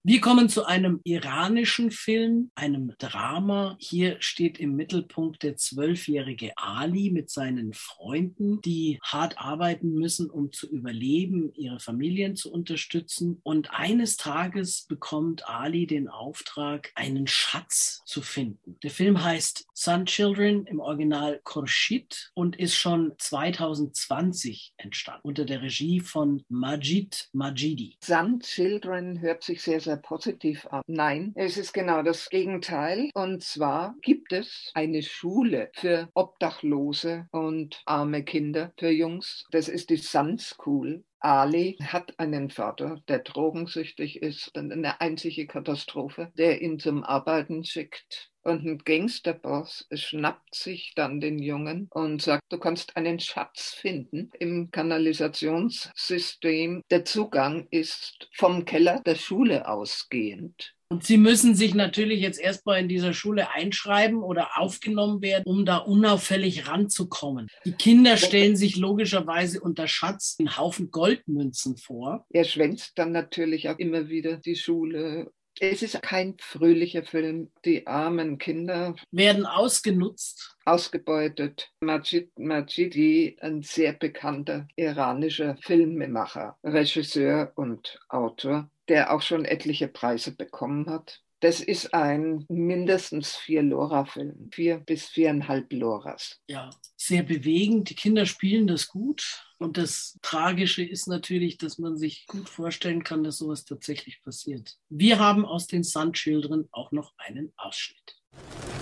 [0.10, 3.76] Wir kommen zu einem iranischen Film, einem Drama.
[3.78, 10.54] Hier steht im Mittelpunkt der zwölfjährige Ali mit seinen Freunden, die hart arbeiten müssen, um
[10.54, 13.42] zu überleben, ihre Familien zu unterstützen.
[13.44, 18.78] Und eines Tages bekommt Ali den Auftrag, einen Schatz zu finden.
[18.84, 25.62] Der Film heißt Sun Children im Original Khurshid und ist schon 2020 entstanden unter der
[25.64, 27.98] Regie von Majid Majidi.
[28.02, 30.84] Sun Children hört sich sehr, sehr positiv ab.
[30.88, 33.10] Nein, es ist genau das Gegenteil.
[33.14, 39.46] Und zwar gibt es eine Schule für Obdachlose und arme Kinder, für Jungs.
[39.52, 41.04] Das ist die Sun School.
[41.20, 48.30] Ali hat einen Vater, der drogensüchtig ist, eine einzige Katastrophe, der ihn zum Arbeiten schickt.
[48.48, 54.32] Und ein Gangsterboss schnappt sich dann den Jungen und sagt, du kannst einen Schatz finden
[54.40, 56.82] im Kanalisationssystem.
[56.90, 60.78] Der Zugang ist vom Keller der Schule ausgehend.
[60.90, 65.66] Und Sie müssen sich natürlich jetzt erstmal in dieser Schule einschreiben oder aufgenommen werden, um
[65.66, 67.50] da unauffällig ranzukommen.
[67.66, 72.26] Die Kinder stellen sich logischerweise unter Schatz einen Haufen Goldmünzen vor.
[72.30, 77.52] Er schwänzt dann natürlich auch immer wieder die Schule es ist kein fröhlicher Film.
[77.66, 80.56] Die armen Kinder werden ausgenutzt.
[80.66, 81.72] Ausgebeutet.
[81.80, 90.36] Majid Majidi, ein sehr bekannter iranischer Filmemacher, Regisseur und Autor, der auch schon etliche Preise
[90.36, 91.22] bekommen hat.
[91.40, 94.50] Das ist ein mindestens vier Lora-Film.
[94.52, 96.40] Vier bis viereinhalb Loras.
[96.50, 97.92] Ja, sehr bewegend.
[97.92, 99.44] Die Kinder spielen das gut.
[99.60, 104.78] Und das Tragische ist natürlich, dass man sich gut vorstellen kann, dass sowas tatsächlich passiert.
[104.90, 108.18] Wir haben aus den Sun Children auch noch einen Ausschnitt.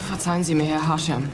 [0.08, 1.30] Verzeihen Sie mir, Herr Hashem.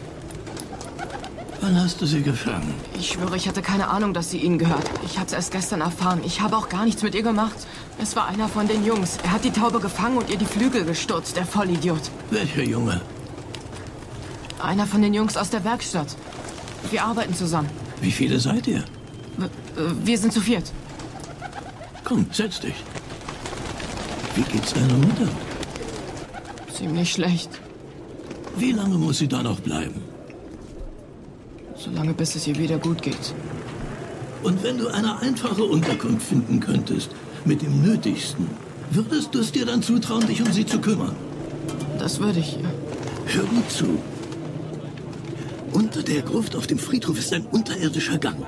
[1.61, 2.73] Wann hast du sie gefangen?
[2.97, 4.89] Ich schwöre, ich hatte keine Ahnung, dass sie Ihnen gehört.
[5.05, 6.21] Ich habe es erst gestern erfahren.
[6.25, 7.55] Ich habe auch gar nichts mit ihr gemacht.
[8.01, 9.17] Es war einer von den Jungs.
[9.23, 12.01] Er hat die Taube gefangen und ihr die Flügel gestutzt, der Vollidiot.
[12.31, 12.99] Welcher Junge?
[14.59, 16.15] Einer von den Jungs aus der Werkstatt.
[16.89, 17.69] Wir arbeiten zusammen.
[18.01, 18.83] Wie viele seid ihr?
[19.37, 19.49] W äh,
[20.03, 20.71] wir sind zu viert.
[22.03, 22.75] Komm, setz dich.
[24.35, 25.27] Wie geht's deiner Mutter?
[26.73, 27.51] Ziemlich schlecht.
[28.57, 30.10] Wie lange muss sie da noch bleiben?
[31.83, 33.33] Solange bis es ihr wieder gut geht.
[34.43, 37.09] Und wenn du eine einfache Unterkunft finden könntest,
[37.43, 38.47] mit dem Nötigsten,
[38.91, 41.15] würdest du es dir dann zutrauen, dich um sie zu kümmern?
[41.97, 42.59] Das würde ich.
[43.25, 43.97] Hör gut zu.
[45.71, 48.45] Unter der Gruft auf dem Friedhof ist ein unterirdischer Gang.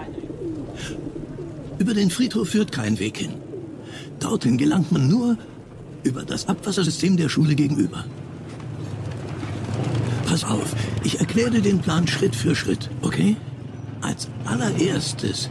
[1.80, 3.34] Über den Friedhof führt kein Weg hin.
[4.19, 5.38] Dorthin gelangt man nur
[6.04, 8.06] über das Abwassersystem der Schule gegenüber.
[10.26, 13.36] Pass auf, ich erkläre den Plan Schritt für Schritt, okay?
[14.02, 15.50] Als allererstes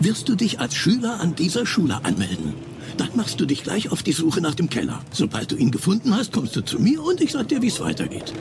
[0.00, 2.54] wirst du dich als Schüler an dieser Schule anmelden.
[2.96, 5.00] Dann machst du dich gleich auf die Suche nach dem Keller.
[5.12, 7.80] Sobald du ihn gefunden hast, kommst du zu mir und ich sag dir, wie es
[7.80, 8.32] weitergeht.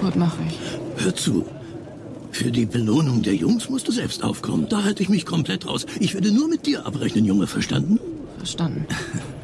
[0.00, 1.04] Gut, mache ich.
[1.04, 1.44] Hör zu.
[2.32, 4.66] Für die Belohnung der Jungs musst du selbst aufkommen.
[4.68, 5.86] Da halte ich mich komplett raus.
[5.98, 7.98] Ich werde nur mit dir abrechnen, Junge, verstanden?
[8.38, 8.86] Verstanden.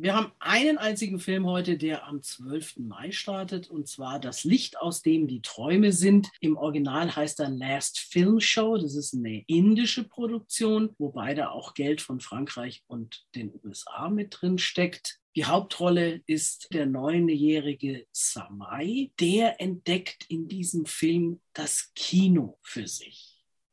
[0.00, 2.76] Wir haben einen einzigen Film heute, der am 12.
[2.76, 6.28] Mai startet, und zwar Das Licht, aus dem die Träume sind.
[6.38, 8.78] Im Original heißt er Last Film Show.
[8.78, 14.38] Das ist eine indische Produktion, wobei da auch Geld von Frankreich und den USA mit
[14.40, 15.18] drin steckt.
[15.34, 19.10] Die Hauptrolle ist der neunjährige Samai.
[19.18, 23.27] Der entdeckt in diesem Film das Kino für sich.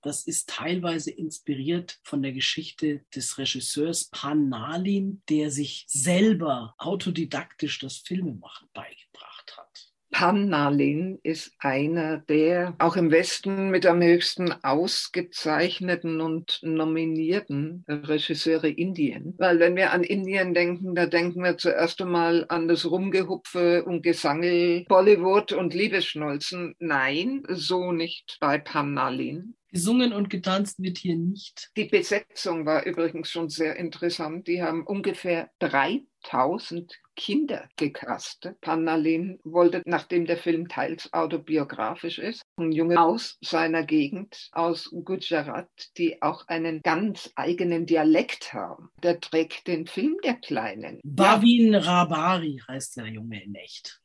[0.05, 7.79] Das ist teilweise inspiriert von der Geschichte des Regisseurs Pan Nalin, der sich selber autodidaktisch
[7.79, 9.95] das Filmemachen beigebracht hat.
[10.11, 18.69] Pan Nalin ist einer der auch im Westen mit am höchsten ausgezeichneten und nominierten Regisseure
[18.69, 19.33] Indien.
[19.39, 24.03] Weil wenn wir an Indien denken, da denken wir zuerst einmal an das Rumgehupfe und
[24.03, 26.75] Gesangel, Bollywood und Liebesschnulzen.
[26.77, 29.55] Nein, so nicht bei Pan Nalin.
[29.75, 31.69] Gesungen und getanzt wird hier nicht.
[31.75, 34.47] Die Besetzung war übrigens schon sehr interessant.
[34.47, 38.61] Die haben ungefähr 3000 Kinder gecastet.
[38.61, 45.67] Panalin wollte, nachdem der Film teils autobiografisch ist, ein Junge aus seiner Gegend, aus Gujarat,
[45.97, 48.91] die auch einen ganz eigenen Dialekt haben.
[49.03, 51.01] Der trägt den Film der Kleinen.
[51.03, 53.99] Bavin Rabari heißt der Junge in echt.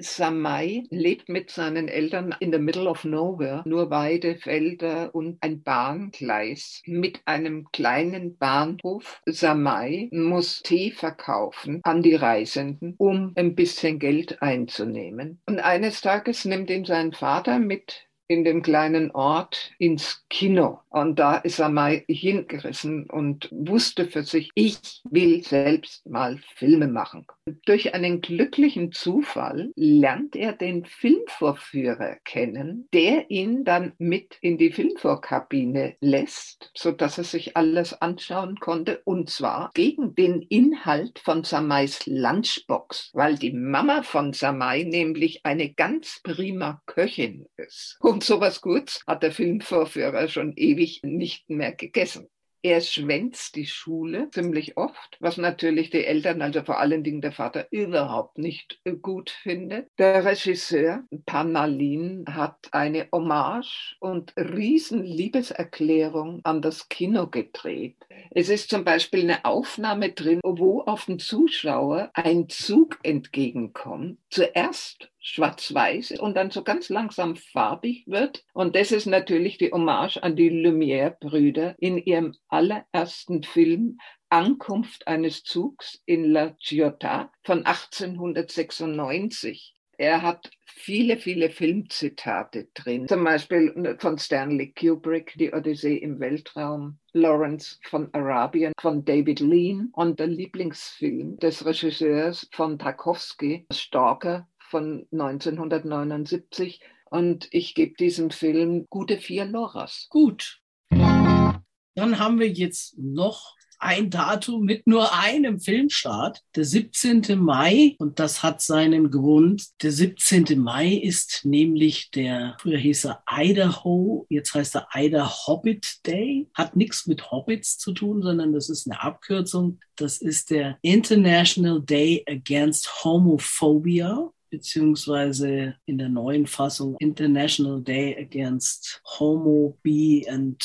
[0.00, 5.62] Samai lebt mit seinen Eltern in the middle of nowhere, nur Weide, Felder und ein
[5.62, 9.20] Bahngleis mit einem kleinen Bahnhof.
[9.26, 15.40] Samai muss Tee verkaufen an die Reisenden, um ein bisschen Geld einzunehmen.
[15.46, 20.80] Und eines Tages nimmt ihn sein Vater mit in dem kleinen Ort ins Kino.
[20.90, 26.88] Und da ist er mal hingerissen und wusste für sich, ich will selbst mal Filme
[26.88, 27.26] machen.
[27.64, 34.72] Durch einen glücklichen Zufall lernt er den Filmvorführer kennen, der ihn dann mit in die
[34.72, 41.44] Filmvorkabine lässt, so dass er sich alles anschauen konnte und zwar gegen den Inhalt von
[41.44, 47.96] Samais Lunchbox, weil die Mama von Samai nämlich eine ganz prima Köchin ist.
[48.16, 52.30] Und sowas Gutes hat der Filmvorführer schon ewig nicht mehr gegessen.
[52.62, 57.32] Er schwänzt die Schule ziemlich oft, was natürlich die Eltern, also vor allen Dingen der
[57.32, 59.90] Vater, überhaupt nicht gut findet.
[59.98, 67.98] Der Regisseur Panalin hat eine Hommage und Riesenliebeserklärung an das Kino gedreht.
[68.30, 74.16] Es ist zum Beispiel eine Aufnahme drin, wo auf den Zuschauer ein Zug entgegenkommt.
[74.30, 78.44] Zuerst schwarz-weiß und dann so ganz langsam farbig wird.
[78.52, 85.42] Und das ist natürlich die Hommage an die Lumière-Brüder in ihrem allerersten Film Ankunft eines
[85.42, 89.74] Zugs in La Ciotat von 1896.
[89.98, 93.08] Er hat viele, viele Filmzitate drin.
[93.08, 99.88] Zum Beispiel von Stanley Kubrick, Die Odyssee im Weltraum, Lawrence von Arabien von David Lean
[99.92, 108.86] und der Lieblingsfilm des Regisseurs von Tarkovsky, Stalker von 1979 und ich gebe diesem Film
[108.90, 110.06] gute vier Loras.
[110.10, 110.60] Gut.
[110.90, 117.38] Dann haben wir jetzt noch ein Datum mit nur einem Filmstart, der 17.
[117.38, 117.94] Mai.
[117.98, 119.64] Und das hat seinen Grund.
[119.82, 120.58] Der 17.
[120.58, 126.48] Mai ist nämlich der, früher hieß er Idaho, jetzt heißt er Ida Hobbit Day.
[126.54, 129.80] Hat nichts mit Hobbits zu tun, sondern das ist eine Abkürzung.
[129.96, 139.02] Das ist der International Day Against Homophobia beziehungsweise in der neuen Fassung International Day Against
[139.04, 140.58] Homo, Bi and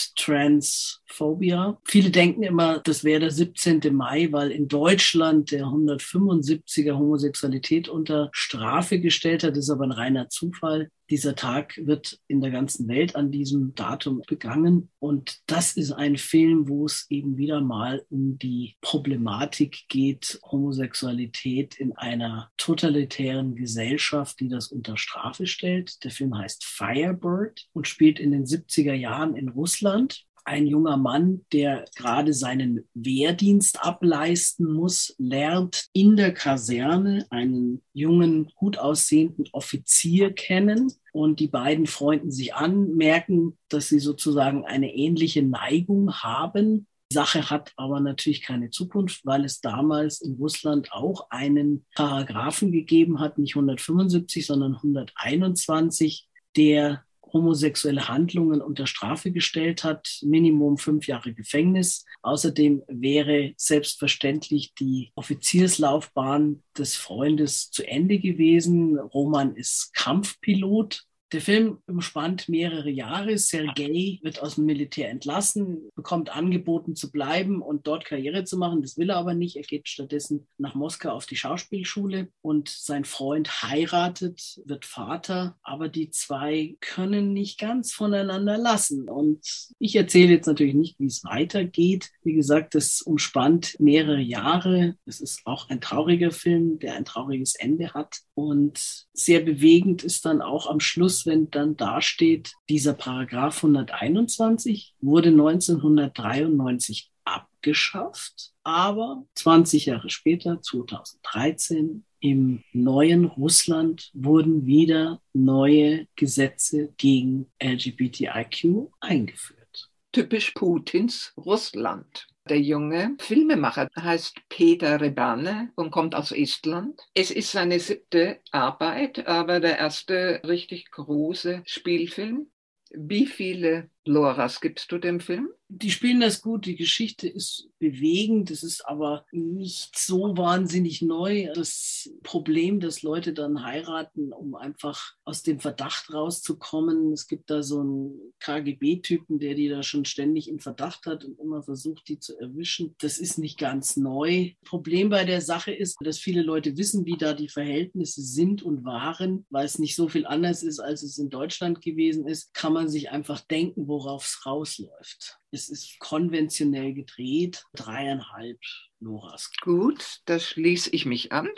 [1.12, 1.78] Transphobia.
[1.86, 3.82] Viele denken immer, das wäre der 17.
[3.94, 9.52] Mai, weil in Deutschland der 175er Homosexualität unter Strafe gestellt hat.
[9.52, 10.90] Das ist aber ein reiner Zufall.
[11.10, 14.90] Dieser Tag wird in der ganzen Welt an diesem Datum begangen.
[15.00, 21.76] Und das ist ein Film, wo es eben wieder mal um die Problematik geht, Homosexualität
[21.76, 26.02] in einer totalitären Gesellschaft, die das unter Strafe stellt.
[26.06, 31.46] Der Film heißt Firebird und spielt in den 70er Jahren in Russland ein junger Mann,
[31.54, 40.34] der gerade seinen Wehrdienst ableisten muss, lernt in der Kaserne einen jungen, gut aussehenden Offizier
[40.34, 40.92] kennen.
[41.14, 46.88] Und die beiden freunden sich an, merken, dass sie sozusagen eine ähnliche Neigung haben.
[47.12, 52.72] Die Sache hat aber natürlich keine Zukunft, weil es damals in Russland auch einen Paragraphen
[52.72, 57.04] gegeben hat, nicht 175, sondern 121, der
[57.34, 62.06] homosexuelle Handlungen unter Strafe gestellt hat, Minimum fünf Jahre Gefängnis.
[62.22, 68.98] Außerdem wäre selbstverständlich die Offizierslaufbahn des Freundes zu Ende gewesen.
[68.98, 73.38] Roman ist Kampfpilot der Film umspannt mehrere Jahre.
[73.38, 78.82] Sergei wird aus dem Militär entlassen, bekommt angeboten zu bleiben und dort Karriere zu machen.
[78.82, 79.56] Das will er aber nicht.
[79.56, 85.58] Er geht stattdessen nach Moskau auf die Schauspielschule und sein Freund heiratet, wird Vater.
[85.64, 89.10] Aber die zwei können nicht ganz voneinander lassen.
[89.10, 92.10] Und ich erzähle jetzt natürlich nicht, wie es weitergeht.
[92.24, 94.96] Wie gesagt, es umspannt mehrere Jahre.
[95.06, 98.20] Es ist auch ein trauriger Film, der ein trauriges Ende hat.
[98.34, 104.96] Und sehr bewegend ist dann auch am Schluss wenn dann da steht, dieser Paragraph 121
[105.02, 116.94] wurde 1993 abgeschafft, aber 20 Jahre später, 2013, im neuen Russland wurden wieder neue Gesetze
[116.98, 119.90] gegen LGBTIQ eingeführt.
[120.12, 122.28] Typisch Putins Russland.
[122.50, 127.00] Der junge Filmemacher heißt Peter Rebane und kommt aus Estland.
[127.14, 132.52] Es ist seine siebte Arbeit, aber der erste richtig große Spielfilm.
[132.90, 135.50] Wie viele Loras gibst du dem Film?
[135.74, 136.66] Die spielen das gut.
[136.66, 138.52] Die Geschichte ist bewegend.
[138.52, 141.50] Es ist aber nicht so wahnsinnig neu.
[141.54, 147.14] Das Problem, dass Leute dann heiraten, um einfach aus dem Verdacht rauszukommen.
[147.14, 151.40] Es gibt da so einen KGB-Typen, der die da schon ständig in Verdacht hat und
[151.40, 152.96] immer versucht, die zu erwischen.
[153.00, 154.52] Das ist nicht ganz neu.
[154.66, 158.84] Problem bei der Sache ist, dass viele Leute wissen, wie da die Verhältnisse sind und
[158.84, 162.74] waren, weil es nicht so viel anders ist, als es in Deutschland gewesen ist, kann
[162.74, 165.38] man sich einfach denken, worauf es rausläuft.
[165.52, 168.60] Es ist konventionell gedreht, dreieinhalb
[169.02, 169.52] Loras.
[169.62, 171.50] Gut, da schließe ich mich an.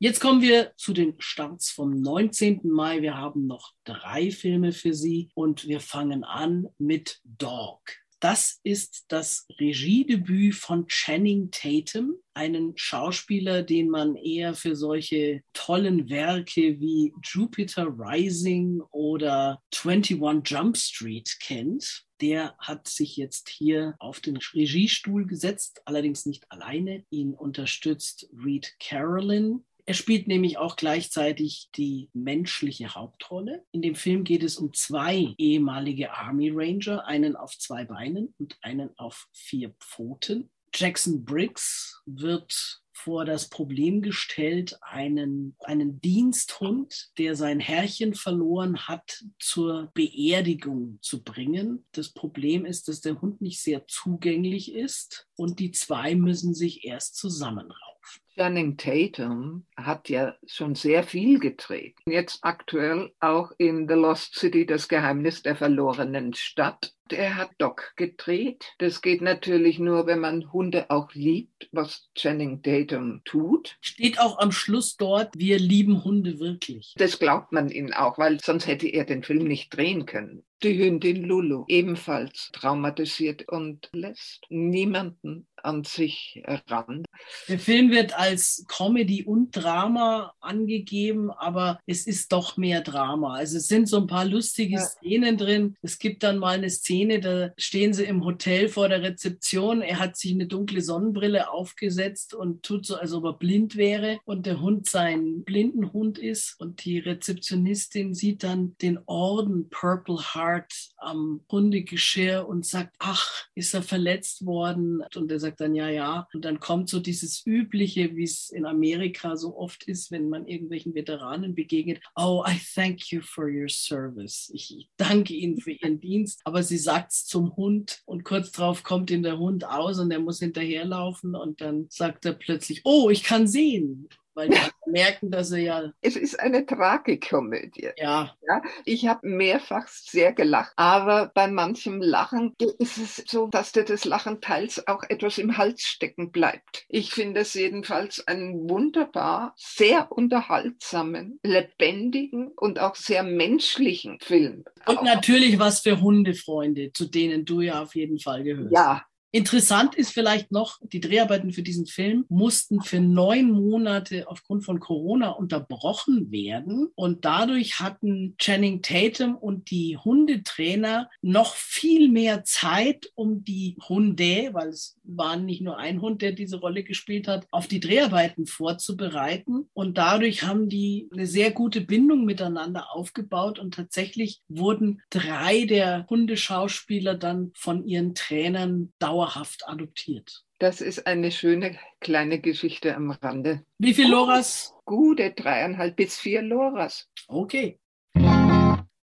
[0.00, 2.62] Jetzt kommen wir zu den Starts vom 19.
[2.64, 3.02] Mai.
[3.02, 7.78] Wir haben noch drei Filme für Sie und wir fangen an mit Dog.
[8.22, 16.08] Das ist das Regiedebüt von Channing Tatum, einen Schauspieler, den man eher für solche tollen
[16.08, 22.04] Werke wie Jupiter Rising oder 21 Jump Street kennt.
[22.20, 27.04] Der hat sich jetzt hier auf den Regiestuhl gesetzt, allerdings nicht alleine.
[27.10, 33.64] Ihn unterstützt Reed Carolyn, er spielt nämlich auch gleichzeitig die menschliche Hauptrolle.
[33.72, 38.56] In dem Film geht es um zwei ehemalige Army Ranger, einen auf zwei Beinen und
[38.62, 40.50] einen auf vier Pfoten.
[40.74, 49.24] Jackson Briggs wird vor das Problem gestellt, einen, einen Diensthund, der sein Herrchen verloren hat,
[49.40, 51.84] zur Beerdigung zu bringen.
[51.92, 56.84] Das Problem ist, dass der Hund nicht sehr zugänglich ist und die zwei müssen sich
[56.84, 58.22] erst zusammenraufen.
[58.36, 61.96] Channing Tatum hat ja schon sehr viel gedreht.
[62.06, 66.94] Jetzt aktuell auch in The Lost City, das Geheimnis der verlorenen Stadt.
[67.10, 68.72] Er hat Doc gedreht.
[68.78, 73.76] Das geht natürlich nur, wenn man Hunde auch liebt, was Channing Tatum tut.
[73.82, 76.94] Steht auch am Schluss dort, wir lieben Hunde wirklich.
[76.96, 80.42] Das glaubt man ihm auch, weil sonst hätte er den Film nicht drehen können.
[80.62, 87.04] Die Hündin Lulu, ebenfalls traumatisiert und lässt niemanden an sich ran.
[87.48, 93.34] Der Film wird als Comedy und Drama angegeben, aber es ist doch mehr Drama.
[93.34, 94.80] Also es sind so ein paar lustige ja.
[94.80, 95.74] Szenen drin.
[95.82, 99.82] Es gibt dann mal eine Szene, da stehen sie im Hotel vor der Rezeption.
[99.82, 104.20] Er hat sich eine dunkle Sonnenbrille aufgesetzt und tut so, als ob er blind wäre
[104.24, 106.54] und der Hund sein blinden Hund ist.
[106.60, 113.74] Und die Rezeptionistin sieht dann den Orden Purple Heart am Hundegeschirr und sagt, ach, ist
[113.74, 115.02] er verletzt worden?
[115.16, 116.28] Und er sagt dann, ja, ja.
[116.32, 120.46] Und dann kommt so dieses Übliche, wie es in Amerika so oft ist, wenn man
[120.46, 122.00] irgendwelchen Veteranen begegnet.
[122.16, 124.50] Oh, I thank you for your service.
[124.52, 126.40] Ich danke Ihnen für Ihren Dienst.
[126.44, 130.10] Aber sie sagt es zum Hund und kurz darauf kommt ihn der Hund aus und
[130.10, 134.56] er muss hinterherlaufen und dann sagt er plötzlich, oh, ich kann sehen weil die
[134.86, 135.92] merken, dass sie ja.
[136.00, 137.90] Es ist eine Tragikomödie.
[137.96, 138.34] Ja.
[138.46, 143.84] ja ich habe mehrfach sehr gelacht, aber bei manchem Lachen ist es so, dass dir
[143.84, 146.84] das Lachen teils auch etwas im Hals stecken bleibt.
[146.88, 154.64] Ich finde es jedenfalls einen wunderbar, sehr unterhaltsamen, lebendigen und auch sehr menschlichen Film.
[154.86, 155.02] Und auch.
[155.02, 158.72] natürlich was für Hundefreunde, zu denen du ja auf jeden Fall gehörst.
[158.72, 159.04] Ja,
[159.34, 164.78] Interessant ist vielleicht noch, die Dreharbeiten für diesen Film mussten für neun Monate aufgrund von
[164.78, 166.90] Corona unterbrochen werden.
[166.94, 174.50] Und dadurch hatten Channing Tatum und die Hundetrainer noch viel mehr Zeit, um die Hunde,
[174.52, 178.44] weil es war nicht nur ein Hund, der diese Rolle gespielt hat, auf die Dreharbeiten
[178.44, 179.66] vorzubereiten.
[179.72, 183.58] Und dadurch haben die eine sehr gute Bindung miteinander aufgebaut.
[183.58, 190.44] Und tatsächlich wurden drei der Hundeschauspieler dann von ihren Trainern dauerhaft dauerhaft adoptiert.
[190.58, 193.64] Das ist eine schöne kleine Geschichte am Rande.
[193.78, 194.74] Wie viel Loras?
[194.84, 197.08] Gute dreieinhalb bis vier Loras.
[197.28, 197.78] Okay.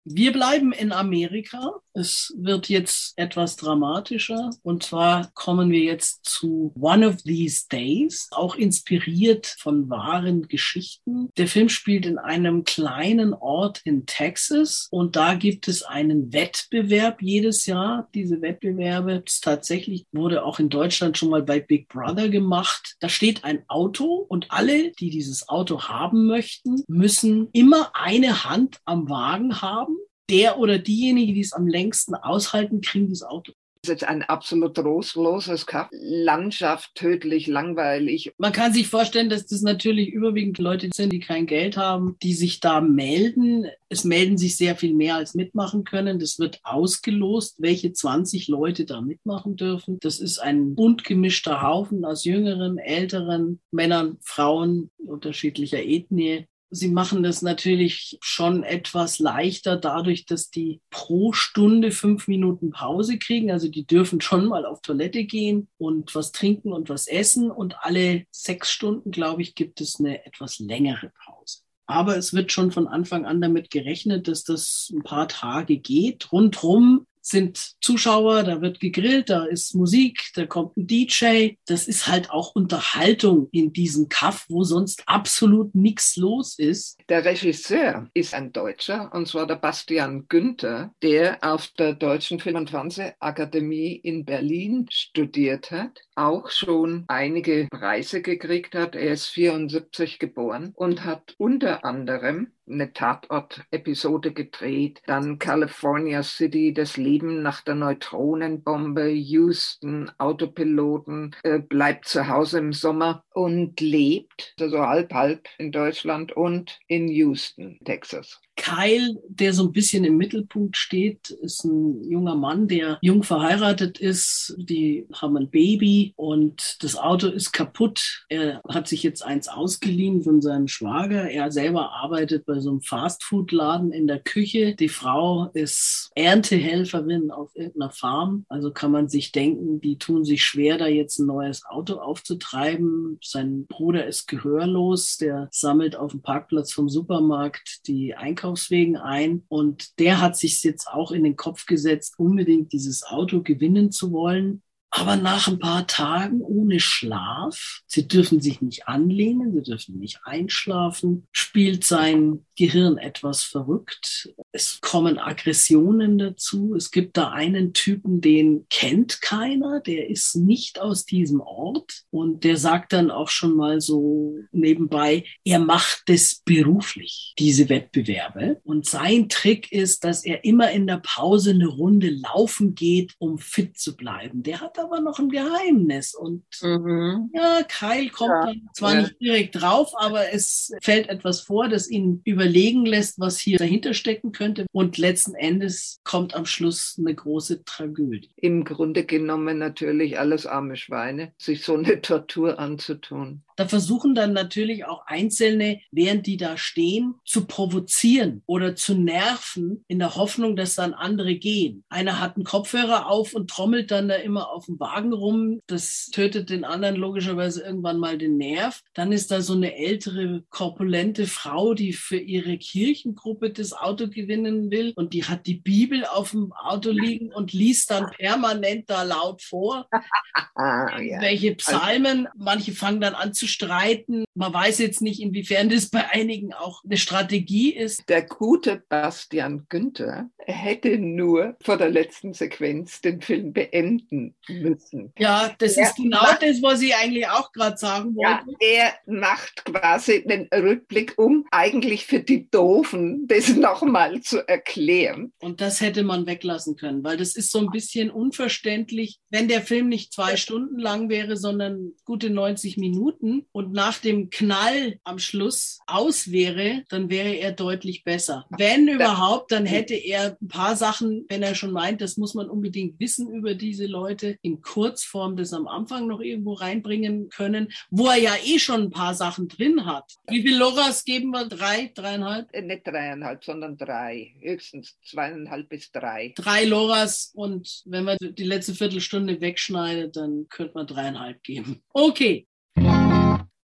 [0.07, 1.81] Wir bleiben in Amerika.
[1.93, 4.51] Es wird jetzt etwas dramatischer.
[4.61, 11.29] Und zwar kommen wir jetzt zu One of These Days, auch inspiriert von wahren Geschichten.
[11.37, 17.23] Der Film spielt in einem kleinen Ort in Texas und da gibt es einen Wettbewerb
[17.23, 18.07] jedes Jahr.
[18.13, 22.95] Diese Wettbewerbe tatsächlich wurde auch in Deutschland schon mal bei Big Brother gemacht.
[22.99, 28.77] Da steht ein Auto und alle, die dieses Auto haben möchten, müssen immer eine Hand
[28.85, 29.94] am Wagen haben
[30.29, 33.53] der oder diejenige, die es am längsten aushalten, kriegen das Auto.
[33.85, 35.89] Das ist jetzt ein absolut trostloses Kaff.
[35.91, 38.33] Landschaft tödlich, langweilig.
[38.39, 42.33] Man kann sich vorstellen, dass das natürlich überwiegend Leute sind, die kein Geld haben, die
[42.33, 43.67] sich da melden.
[43.87, 46.17] Es melden sich sehr viel mehr, als mitmachen können.
[46.17, 49.99] Das wird ausgelost, welche 20 Leute da mitmachen dürfen.
[50.01, 56.47] Das ist ein bunt gemischter Haufen aus jüngeren, älteren Männern, Frauen unterschiedlicher Ethnie.
[56.75, 63.17] Sie machen das natürlich schon etwas leichter dadurch, dass die pro Stunde fünf Minuten Pause
[63.17, 63.49] kriegen.
[63.49, 67.49] Also die dürfen schon mal auf Toilette gehen und was trinken und was essen.
[67.49, 71.59] Und alle sechs Stunden, glaube ich, gibt es eine etwas längere Pause.
[71.87, 76.31] Aber es wird schon von Anfang an damit gerechnet, dass das ein paar Tage geht.
[76.31, 81.55] Rundrum sind Zuschauer, da wird gegrillt, da ist Musik, da kommt ein DJ.
[81.65, 86.99] Das ist halt auch Unterhaltung in diesem Kaff, wo sonst absolut nichts los ist.
[87.09, 92.57] Der Regisseur ist ein Deutscher, und zwar der Bastian Günther, der auf der Deutschen Film-
[92.57, 98.95] und Fernsehakademie in Berlin studiert hat, auch schon einige Preise gekriegt hat.
[98.95, 106.97] Er ist 74 geboren und hat unter anderem eine Tatort-Episode gedreht, dann California City, das
[106.97, 114.79] Leben nach der Neutronenbombe, Houston, Autopiloten, äh, bleibt zu Hause im Sommer und lebt, also
[114.79, 118.39] halb halb in Deutschland und in Houston, Texas.
[118.55, 123.99] Kyle, der so ein bisschen im Mittelpunkt steht, ist ein junger Mann, der jung verheiratet
[123.99, 124.55] ist.
[124.57, 128.25] Die haben ein Baby und das Auto ist kaputt.
[128.29, 131.29] Er hat sich jetzt eins ausgeliehen von seinem Schwager.
[131.29, 134.75] Er selber arbeitet bei so einem Fastfood-Laden in der Küche.
[134.75, 138.45] Die Frau ist Erntehelferin auf irgendeiner Farm.
[138.47, 143.17] Also kann man sich denken, die tun sich schwer, da jetzt ein neues Auto aufzutreiben.
[143.27, 145.17] Sein Bruder ist gehörlos.
[145.17, 149.43] Der sammelt auf dem Parkplatz vom Supermarkt die Einkaufs Einkaufswegen ein.
[149.47, 154.11] Und der hat sich jetzt auch in den Kopf gesetzt, unbedingt dieses Auto gewinnen zu
[154.11, 154.61] wollen.
[154.91, 160.21] Aber nach ein paar Tagen ohne Schlaf, sie dürfen sich nicht anlehnen, sie dürfen nicht
[160.23, 164.33] einschlafen, spielt sein Gehirn etwas verrückt.
[164.51, 166.73] Es kommen Aggressionen dazu.
[166.75, 172.43] Es gibt da einen Typen, den kennt keiner, der ist nicht aus diesem Ort und
[172.43, 178.61] der sagt dann auch schon mal so nebenbei, er macht das beruflich, diese Wettbewerbe.
[178.63, 183.37] Und sein Trick ist, dass er immer in der Pause eine Runde laufen geht, um
[183.37, 184.43] fit zu bleiben.
[184.43, 187.29] Der hat aber noch ein Geheimnis und mhm.
[187.33, 188.45] ja, Kyle kommt ja.
[188.45, 189.01] dann zwar ja.
[189.01, 193.95] nicht direkt drauf, aber es fällt etwas vor, das ihn überlegen lässt, was hier dahinter
[193.95, 194.67] stecken könnte.
[194.71, 198.29] Und letzten Endes kommt am Schluss eine große Tragödie.
[198.35, 203.44] Im Grunde genommen natürlich alles arme Schweine, sich so eine Tortur anzutun.
[203.55, 209.83] Da versuchen dann natürlich auch Einzelne, während die da stehen, zu provozieren oder zu nerven,
[209.87, 211.83] in der Hoffnung, dass dann andere gehen.
[211.89, 215.61] Einer hat einen Kopfhörer auf und trommelt dann da immer auf dem Wagen rum.
[215.67, 218.81] Das tötet den anderen logischerweise irgendwann mal den Nerv.
[218.93, 224.71] Dann ist da so eine ältere, korpulente Frau, die für ihre Kirchengruppe das Auto gewinnen
[224.71, 229.03] will und die hat die Bibel auf dem Auto liegen und liest dann permanent da
[229.03, 229.87] laut vor.
[230.55, 232.27] Welche Psalmen.
[232.35, 234.25] Manche fangen dann an zu zu streiten.
[234.33, 238.07] Man weiß jetzt nicht, inwiefern das bei einigen auch eine Strategie ist.
[238.09, 245.13] Der gute Bastian Günther hätte nur vor der letzten Sequenz den Film beenden müssen.
[245.17, 248.51] Ja, das er ist genau macht, das, was ich eigentlich auch gerade sagen wollte.
[248.61, 255.33] Ja, er macht quasi den Rückblick, um eigentlich für die Doofen das nochmal zu erklären.
[255.39, 259.61] Und das hätte man weglassen können, weil das ist so ein bisschen unverständlich, wenn der
[259.61, 265.19] Film nicht zwei Stunden lang wäre, sondern gute 90 Minuten und nach dem Knall am
[265.19, 268.45] Schluss aus wäre, dann wäre er deutlich besser.
[268.49, 272.49] Wenn überhaupt, dann hätte er ein paar Sachen, wenn er schon meint, das muss man
[272.49, 278.07] unbedingt wissen über diese Leute, in Kurzform das am Anfang noch irgendwo reinbringen können, wo
[278.07, 280.13] er ja eh schon ein paar Sachen drin hat.
[280.27, 281.45] Wie viel Loras geben wir?
[281.45, 282.53] Drei, dreieinhalb?
[282.53, 284.35] Äh, nicht dreieinhalb, sondern drei.
[284.39, 286.33] Höchstens zweieinhalb bis drei.
[286.35, 291.81] Drei Loras und wenn man die letzte Viertelstunde wegschneidet, dann könnte man dreieinhalb geben.
[291.93, 292.47] Okay,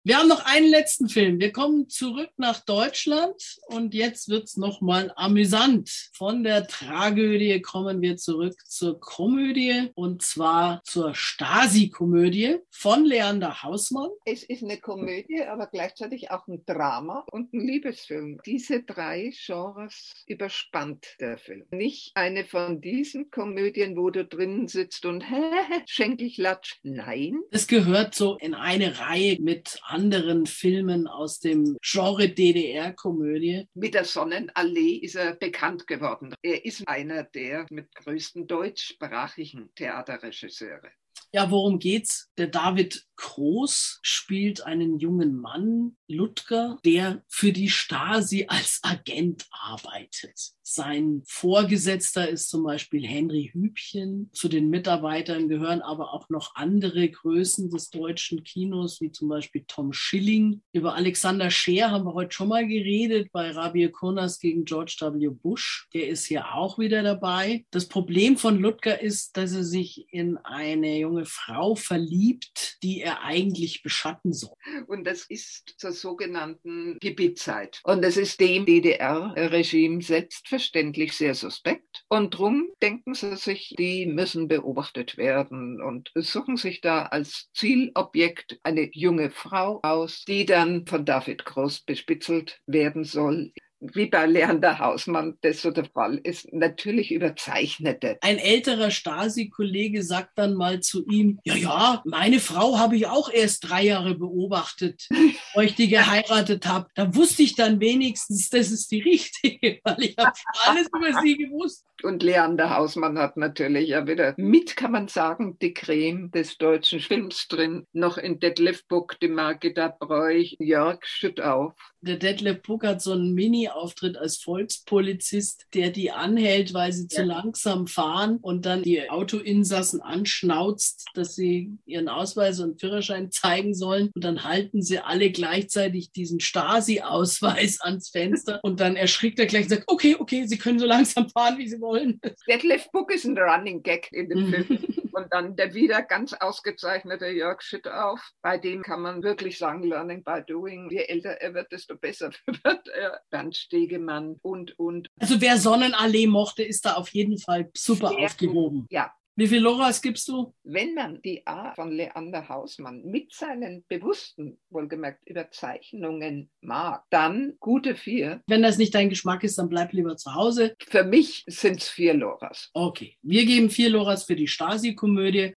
[0.06, 1.40] wir haben noch einen letzten Film.
[1.40, 5.90] Wir kommen zurück nach Deutschland und jetzt wird's noch mal amüsant.
[6.12, 14.10] Von der Tragödie kommen wir zurück zur Komödie und zwar zur Stasi-Komödie von Leander Hausmann.
[14.24, 18.38] Es ist eine Komödie, aber gleichzeitig auch ein Drama und ein Liebesfilm.
[18.46, 21.64] Diese drei Genres überspannt der Film.
[21.72, 25.50] Nicht eine von diesen Komödien, wo du drinnen sitzt und hä,
[25.86, 26.76] schenkel Latsch.
[26.84, 27.40] Nein.
[27.50, 33.66] Es gehört so in eine Reihe mit anderen Filmen aus dem Genre DDR-Komödie.
[33.72, 36.34] Mit der Sonnenallee ist er bekannt geworden.
[36.42, 40.90] Er ist einer der mit größten deutschsprachigen Theaterregisseure.
[41.32, 42.30] Ja, worum geht's?
[42.36, 50.52] Der David Groß spielt einen jungen Mann, Ludger, der für die Stasi als Agent arbeitet.
[50.68, 54.30] Sein Vorgesetzter ist zum Beispiel Henry Hübchen.
[54.32, 59.62] Zu den Mitarbeitern gehören aber auch noch andere Größen des deutschen Kinos, wie zum Beispiel
[59.68, 60.62] Tom Schilling.
[60.72, 65.28] Über Alexander Scheer haben wir heute schon mal geredet bei Rabir Kurnas gegen George W.
[65.28, 65.86] Bush.
[65.94, 67.64] Der ist hier auch wieder dabei.
[67.70, 73.22] Das Problem von Ludger ist, dass er sich in eine junge Frau verliebt, die er
[73.22, 74.56] eigentlich beschatten soll.
[74.88, 77.80] Und das ist zur sogenannten Gebietzeit.
[77.84, 82.04] Und es ist dem DDR-Regime selbstverständlich selbstverständlich sehr suspekt.
[82.08, 88.58] Und darum denken sie sich, die müssen beobachtet werden und suchen sich da als Zielobjekt
[88.62, 94.78] eine junge Frau aus, die dann von David Groß bespitzelt werden soll wie bei Leander
[94.78, 98.18] Hausmann das so der Fall ist, natürlich überzeichnete.
[98.22, 103.30] Ein älterer Stasi-Kollege sagt dann mal zu ihm, ja, ja, meine Frau habe ich auch
[103.30, 106.88] erst drei Jahre beobachtet, bevor ich die geheiratet habe.
[106.94, 110.32] Da wusste ich dann wenigstens, das ist die richtige, weil ich habe
[110.64, 111.84] alles über sie gewusst.
[112.06, 117.00] Und Leander Hausmann hat natürlich ja wieder mit, kann man sagen, die Creme des deutschen
[117.00, 117.84] Films drin.
[117.92, 121.72] Noch in Detlef Buck, die Margita Bräuch, Jörg Schüttauf.
[122.02, 127.22] Der Detlef Buck hat so einen Mini-Auftritt als Volkspolizist, der die anhält, weil sie ja.
[127.22, 133.74] zu langsam fahren und dann die Autoinsassen anschnauzt, dass sie ihren Ausweis und Führerschein zeigen
[133.74, 134.10] sollen.
[134.14, 139.64] Und dann halten sie alle gleichzeitig diesen Stasi-Ausweis ans Fenster und dann erschrickt er gleich
[139.64, 142.20] und sagt, okay, okay, Sie können so langsam fahren, wie Sie wollen wollen.
[142.48, 144.96] Detlef Book ist ein Running Gag in dem Film.
[145.12, 150.22] Und dann der wieder ganz ausgezeichnete Jörg Schüttauf, bei dem kann man wirklich sagen, Learning
[150.22, 150.90] by Doing.
[150.90, 153.20] Je älter er wird, desto besser wird er.
[153.30, 155.08] Bernd Stegemann und, und.
[155.18, 158.86] Also wer Sonnenallee mochte, ist da auf jeden Fall super aufgehoben.
[158.90, 160.54] Ja, Wie viel Loras gibst du?
[160.64, 167.96] Wenn man die A von Leander Hausmann mit seinen bewussten, wohlgemerkt Überzeichnungen mag, dann gute
[167.96, 168.40] vier.
[168.46, 170.74] Wenn das nicht dein Geschmack ist, dann bleib lieber zu Hause.
[170.88, 172.70] Für mich sind es vier Loras.
[172.72, 175.52] Okay, wir geben vier Loras für die Stasi-Komödie.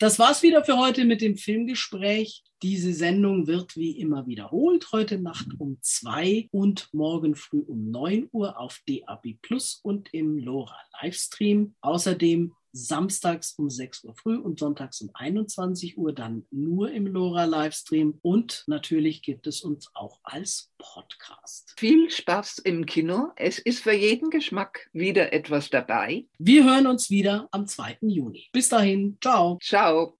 [0.00, 2.42] Das war's wieder für heute mit dem Filmgespräch.
[2.62, 8.28] Diese Sendung wird wie immer wiederholt, heute Nacht um zwei und morgen früh um neun
[8.32, 11.74] Uhr auf DAB Plus und im LoRa Livestream.
[11.80, 17.44] Außerdem samstags um 6 Uhr früh und sonntags um 21 Uhr dann nur im LoRa
[17.44, 18.18] Livestream.
[18.22, 21.74] Und natürlich gibt es uns auch als Podcast.
[21.78, 23.32] Viel Spaß im Kino.
[23.36, 26.26] Es ist für jeden Geschmack wieder etwas dabei.
[26.38, 27.98] Wir hören uns wieder am 2.
[28.02, 28.48] Juni.
[28.52, 29.58] Bis dahin, ciao.
[29.62, 30.16] Ciao.